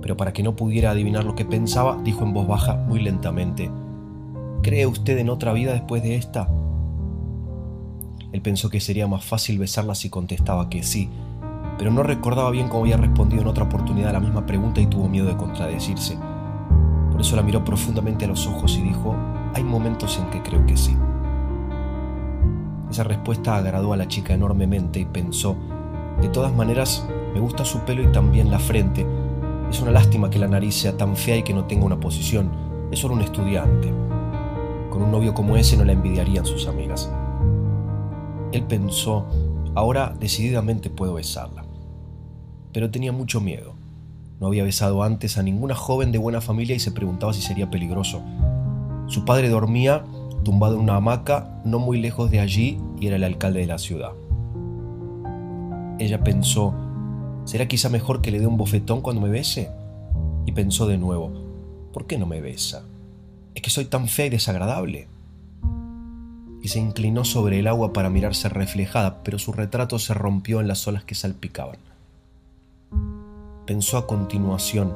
Pero 0.00 0.16
para 0.16 0.32
que 0.32 0.42
no 0.42 0.56
pudiera 0.56 0.90
adivinar 0.90 1.24
lo 1.24 1.34
que 1.34 1.44
pensaba, 1.44 2.00
dijo 2.02 2.24
en 2.24 2.32
voz 2.32 2.46
baja 2.46 2.76
muy 2.88 3.00
lentamente, 3.00 3.70
¿Cree 4.62 4.86
usted 4.86 5.18
en 5.18 5.28
otra 5.28 5.52
vida 5.52 5.72
después 5.72 6.04
de 6.04 6.14
esta? 6.14 6.48
Él 8.30 8.40
pensó 8.42 8.70
que 8.70 8.78
sería 8.78 9.08
más 9.08 9.24
fácil 9.24 9.58
besarla 9.58 9.96
si 9.96 10.08
contestaba 10.08 10.70
que 10.70 10.84
sí, 10.84 11.10
pero 11.78 11.90
no 11.90 12.04
recordaba 12.04 12.50
bien 12.52 12.68
cómo 12.68 12.84
había 12.84 12.96
respondido 12.96 13.42
en 13.42 13.48
otra 13.48 13.64
oportunidad 13.64 14.10
a 14.10 14.12
la 14.12 14.20
misma 14.20 14.46
pregunta 14.46 14.80
y 14.80 14.86
tuvo 14.86 15.08
miedo 15.08 15.26
de 15.26 15.36
contradecirse. 15.36 16.16
Por 17.10 17.20
eso 17.20 17.34
la 17.34 17.42
miró 17.42 17.64
profundamente 17.64 18.24
a 18.24 18.28
los 18.28 18.46
ojos 18.46 18.78
y 18.78 18.82
dijo, 18.82 19.16
hay 19.52 19.64
momentos 19.64 20.16
en 20.18 20.30
que 20.30 20.48
creo 20.48 20.64
que 20.64 20.76
sí. 20.76 20.96
Esa 22.92 23.04
respuesta 23.04 23.56
agradó 23.56 23.94
a 23.94 23.96
la 23.96 24.06
chica 24.06 24.34
enormemente 24.34 25.00
y 25.00 25.06
pensó, 25.06 25.56
de 26.20 26.28
todas 26.28 26.54
maneras, 26.54 27.08
me 27.32 27.40
gusta 27.40 27.64
su 27.64 27.78
pelo 27.86 28.02
y 28.02 28.12
también 28.12 28.50
la 28.50 28.58
frente. 28.58 29.06
Es 29.70 29.80
una 29.80 29.92
lástima 29.92 30.28
que 30.28 30.38
la 30.38 30.46
nariz 30.46 30.74
sea 30.74 30.94
tan 30.94 31.16
fea 31.16 31.38
y 31.38 31.42
que 31.42 31.54
no 31.54 31.64
tenga 31.64 31.86
una 31.86 31.98
posición. 31.98 32.50
Es 32.90 32.98
solo 32.98 33.14
un 33.14 33.22
estudiante. 33.22 33.90
Con 34.90 35.04
un 35.04 35.10
novio 35.10 35.32
como 35.32 35.56
ese 35.56 35.74
no 35.78 35.86
la 35.86 35.92
envidiarían 35.92 36.44
sus 36.44 36.66
amigas. 36.66 37.10
Él 38.52 38.64
pensó, 38.64 39.24
ahora 39.74 40.14
decididamente 40.20 40.90
puedo 40.90 41.14
besarla. 41.14 41.64
Pero 42.74 42.90
tenía 42.90 43.12
mucho 43.12 43.40
miedo. 43.40 43.72
No 44.38 44.48
había 44.48 44.64
besado 44.64 45.02
antes 45.02 45.38
a 45.38 45.42
ninguna 45.42 45.74
joven 45.74 46.12
de 46.12 46.18
buena 46.18 46.42
familia 46.42 46.76
y 46.76 46.78
se 46.78 46.92
preguntaba 46.92 47.32
si 47.32 47.40
sería 47.40 47.70
peligroso. 47.70 48.20
Su 49.06 49.24
padre 49.24 49.48
dormía 49.48 50.04
tumbado 50.42 50.74
en 50.74 50.80
una 50.80 50.96
hamaca 50.96 51.60
no 51.64 51.78
muy 51.78 52.00
lejos 52.00 52.30
de 52.30 52.40
allí 52.40 52.78
y 53.00 53.06
era 53.06 53.16
el 53.16 53.24
alcalde 53.24 53.60
de 53.60 53.66
la 53.66 53.78
ciudad. 53.78 54.12
Ella 55.98 56.22
pensó, 56.24 56.74
¿será 57.44 57.68
quizá 57.68 57.88
mejor 57.88 58.20
que 58.20 58.30
le 58.30 58.40
dé 58.40 58.46
un 58.46 58.56
bofetón 58.56 59.00
cuando 59.00 59.22
me 59.22 59.28
bese? 59.28 59.70
Y 60.46 60.52
pensó 60.52 60.86
de 60.86 60.98
nuevo, 60.98 61.32
¿por 61.92 62.06
qué 62.06 62.18
no 62.18 62.26
me 62.26 62.40
besa? 62.40 62.82
¿Es 63.54 63.62
que 63.62 63.70
soy 63.70 63.84
tan 63.84 64.08
fea 64.08 64.26
y 64.26 64.30
desagradable? 64.30 65.08
Y 66.62 66.68
se 66.68 66.80
inclinó 66.80 67.24
sobre 67.24 67.58
el 67.58 67.66
agua 67.66 67.92
para 67.92 68.10
mirarse 68.10 68.48
reflejada, 68.48 69.22
pero 69.22 69.38
su 69.38 69.52
retrato 69.52 69.98
se 69.98 70.14
rompió 70.14 70.60
en 70.60 70.68
las 70.68 70.86
olas 70.88 71.04
que 71.04 71.14
salpicaban. 71.14 71.76
Pensó 73.66 73.98
a 73.98 74.06
continuación, 74.06 74.92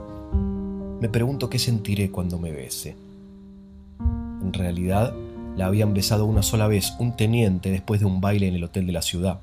me 1.01 1.09
pregunto 1.09 1.51
qué 1.51 1.59
sentiré 1.59 2.11
cuando 2.11 2.39
me 2.39 2.51
bese. 2.51 2.97
En 4.43 4.53
realidad, 4.53 5.15
la 5.57 5.67
habían 5.67 5.95
besado 5.95 6.27
una 6.27 6.43
sola 6.43 6.69
vez 6.69 6.95
un 6.99 7.17
teniente 7.17 7.71
después 7.71 8.01
de 8.01 8.07
un 8.07 8.21
baile 8.21 8.47
en 8.47 8.55
el 8.55 8.65
hotel 8.65 8.87
de 8.87 8.93
la 8.93 9.03
ciudad, 9.03 9.41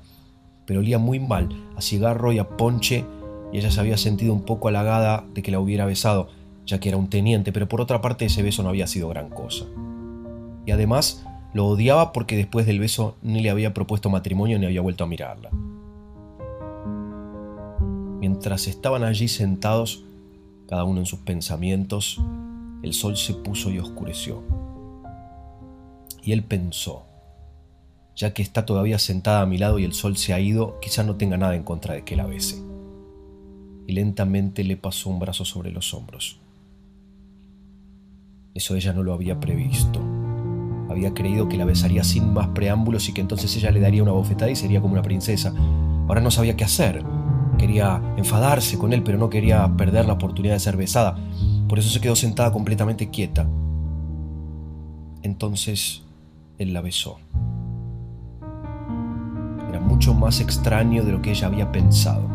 pero 0.64 0.80
olía 0.80 0.98
muy 0.98 1.18
mal, 1.18 1.48
a 1.76 1.82
cigarro 1.82 2.32
y 2.32 2.38
a 2.38 2.48
ponche, 2.56 3.04
y 3.52 3.58
ella 3.58 3.70
se 3.70 3.80
había 3.80 3.98
sentido 3.98 4.32
un 4.32 4.42
poco 4.42 4.68
halagada 4.68 5.24
de 5.34 5.42
que 5.42 5.50
la 5.50 5.60
hubiera 5.60 5.84
besado, 5.84 6.28
ya 6.66 6.80
que 6.80 6.88
era 6.88 6.98
un 6.98 7.08
teniente, 7.08 7.52
pero 7.52 7.68
por 7.68 7.80
otra 7.80 8.00
parte 8.00 8.24
ese 8.24 8.42
beso 8.42 8.62
no 8.62 8.68
había 8.68 8.86
sido 8.86 9.08
gran 9.08 9.28
cosa. 9.28 9.66
Y 10.66 10.70
además 10.70 11.26
lo 11.52 11.66
odiaba 11.66 12.12
porque 12.12 12.36
después 12.36 12.66
del 12.66 12.80
beso 12.80 13.16
ni 13.22 13.40
le 13.42 13.50
había 13.50 13.74
propuesto 13.74 14.08
matrimonio 14.08 14.58
ni 14.58 14.66
había 14.66 14.80
vuelto 14.80 15.04
a 15.04 15.06
mirarla. 15.06 15.50
Mientras 18.20 18.66
estaban 18.66 19.04
allí 19.04 19.28
sentados, 19.28 20.04
cada 20.68 20.84
uno 20.84 21.00
en 21.00 21.06
sus 21.06 21.18
pensamientos, 21.18 22.20
el 22.82 22.94
sol 22.94 23.16
se 23.16 23.34
puso 23.34 23.70
y 23.70 23.78
oscureció. 23.78 24.42
Y 26.24 26.32
él 26.32 26.42
pensó, 26.42 27.04
ya 28.16 28.32
que 28.32 28.42
está 28.42 28.64
todavía 28.64 28.98
sentada 28.98 29.42
a 29.42 29.46
mi 29.46 29.58
lado 29.58 29.78
y 29.78 29.84
el 29.84 29.92
sol 29.92 30.16
se 30.16 30.32
ha 30.32 30.40
ido, 30.40 30.80
quizá 30.80 31.02
no 31.02 31.16
tenga 31.16 31.36
nada 31.36 31.54
en 31.54 31.64
contra 31.64 31.94
de 31.94 32.02
que 32.02 32.16
la 32.16 32.24
bese. 32.24 32.62
Y 33.86 33.92
lentamente 33.92 34.64
le 34.64 34.78
pasó 34.78 35.10
un 35.10 35.18
brazo 35.18 35.44
sobre 35.44 35.70
los 35.70 35.92
hombros. 35.92 36.38
Eso 38.54 38.74
ella 38.74 38.94
no 38.94 39.02
lo 39.02 39.12
había 39.12 39.38
previsto. 39.38 40.00
Había 40.88 41.12
creído 41.12 41.46
que 41.48 41.58
la 41.58 41.66
besaría 41.66 42.04
sin 42.04 42.32
más 42.32 42.48
preámbulos 42.48 43.06
y 43.10 43.12
que 43.12 43.20
entonces 43.20 43.54
ella 43.56 43.70
le 43.70 43.80
daría 43.80 44.02
una 44.02 44.12
bofetada 44.12 44.50
y 44.50 44.56
sería 44.56 44.80
como 44.80 44.94
una 44.94 45.02
princesa. 45.02 45.52
Ahora 46.08 46.22
no 46.22 46.30
sabía 46.30 46.56
qué 46.56 46.64
hacer. 46.64 47.04
Quería 47.58 48.00
enfadarse 48.16 48.78
con 48.78 48.94
él, 48.94 49.02
pero 49.02 49.18
no 49.18 49.28
quería 49.28 49.76
perder 49.76 50.06
la 50.06 50.14
oportunidad 50.14 50.54
de 50.54 50.60
ser 50.60 50.78
besada. 50.78 51.18
Por 51.68 51.78
eso 51.78 51.90
se 51.90 52.00
quedó 52.00 52.16
sentada 52.16 52.50
completamente 52.50 53.10
quieta. 53.10 53.46
Entonces 55.22 56.03
él 56.58 56.72
la 56.72 56.80
besó. 56.80 57.18
Era 59.68 59.80
mucho 59.80 60.14
más 60.14 60.40
extraño 60.40 61.02
de 61.02 61.12
lo 61.12 61.22
que 61.22 61.30
ella 61.30 61.48
había 61.48 61.72
pensado. 61.72 62.28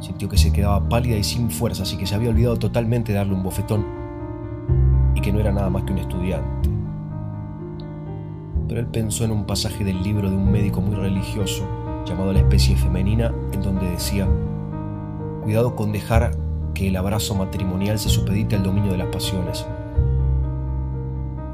Sintió 0.00 0.28
que 0.28 0.38
se 0.38 0.52
quedaba 0.52 0.88
pálida 0.88 1.16
y 1.16 1.24
sin 1.24 1.50
fuerzas 1.50 1.92
y 1.92 1.96
que 1.96 2.06
se 2.06 2.14
había 2.14 2.30
olvidado 2.30 2.56
totalmente 2.56 3.12
de 3.12 3.18
darle 3.18 3.34
un 3.34 3.42
bofetón 3.42 3.84
y 5.14 5.20
que 5.20 5.32
no 5.32 5.40
era 5.40 5.52
nada 5.52 5.70
más 5.70 5.82
que 5.82 5.92
un 5.92 5.98
estudiante. 5.98 6.70
Pero 8.68 8.80
él 8.80 8.86
pensó 8.86 9.24
en 9.24 9.32
un 9.32 9.44
pasaje 9.44 9.84
del 9.84 10.02
libro 10.02 10.30
de 10.30 10.36
un 10.36 10.50
médico 10.50 10.80
muy 10.80 10.94
religioso 10.94 11.68
llamado 12.06 12.32
La 12.32 12.38
especie 12.38 12.76
femenina, 12.76 13.34
en 13.52 13.62
donde 13.62 13.90
decía, 13.90 14.28
cuidado 15.42 15.74
con 15.74 15.92
dejar 15.92 16.30
que 16.72 16.88
el 16.88 16.96
abrazo 16.96 17.34
matrimonial 17.34 17.98
se 17.98 18.08
supedite 18.08 18.56
al 18.56 18.62
dominio 18.62 18.92
de 18.92 18.98
las 18.98 19.08
pasiones 19.08 19.66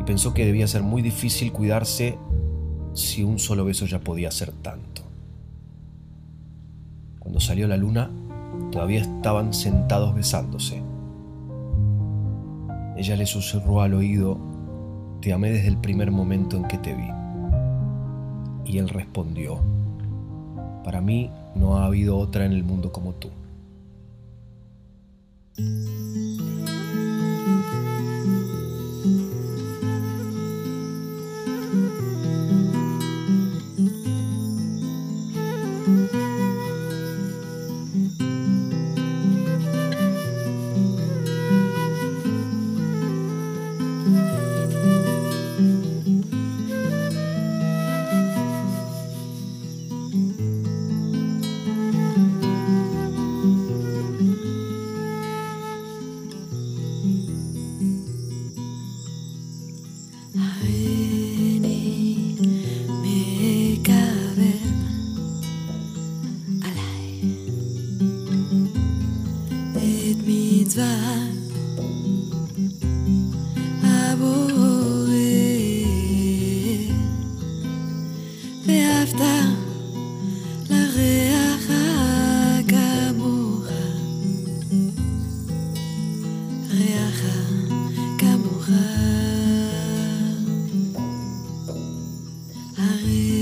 pensó 0.06 0.32
que 0.32 0.46
debía 0.46 0.66
ser 0.68 0.82
muy 0.82 1.02
difícil 1.02 1.52
cuidarse 1.52 2.16
si 2.94 3.24
un 3.24 3.38
solo 3.38 3.64
beso 3.64 3.84
ya 3.84 4.00
podía 4.00 4.30
ser 4.30 4.52
tanto. 4.52 5.02
Cuando 7.18 7.40
salió 7.40 7.66
la 7.66 7.76
luna, 7.76 8.10
todavía 8.70 9.00
estaban 9.02 9.52
sentados 9.52 10.14
besándose. 10.14 10.82
Ella 12.96 13.16
le 13.16 13.26
susurró 13.26 13.82
al 13.82 13.94
oído, 13.94 14.38
Te 15.20 15.32
amé 15.32 15.50
desde 15.50 15.68
el 15.68 15.78
primer 15.78 16.10
momento 16.12 16.56
en 16.56 16.68
que 16.68 16.78
te 16.78 16.94
vi. 16.94 17.10
Y 18.64 18.78
él 18.78 18.88
respondió, 18.88 19.60
Para 20.84 21.00
mí 21.00 21.30
no 21.54 21.76
ha 21.76 21.86
habido 21.86 22.16
otra 22.16 22.46
en 22.46 22.52
el 22.52 22.62
mundo 22.62 22.92
como 22.92 23.12
tú. 23.14 23.30
time 92.96 93.35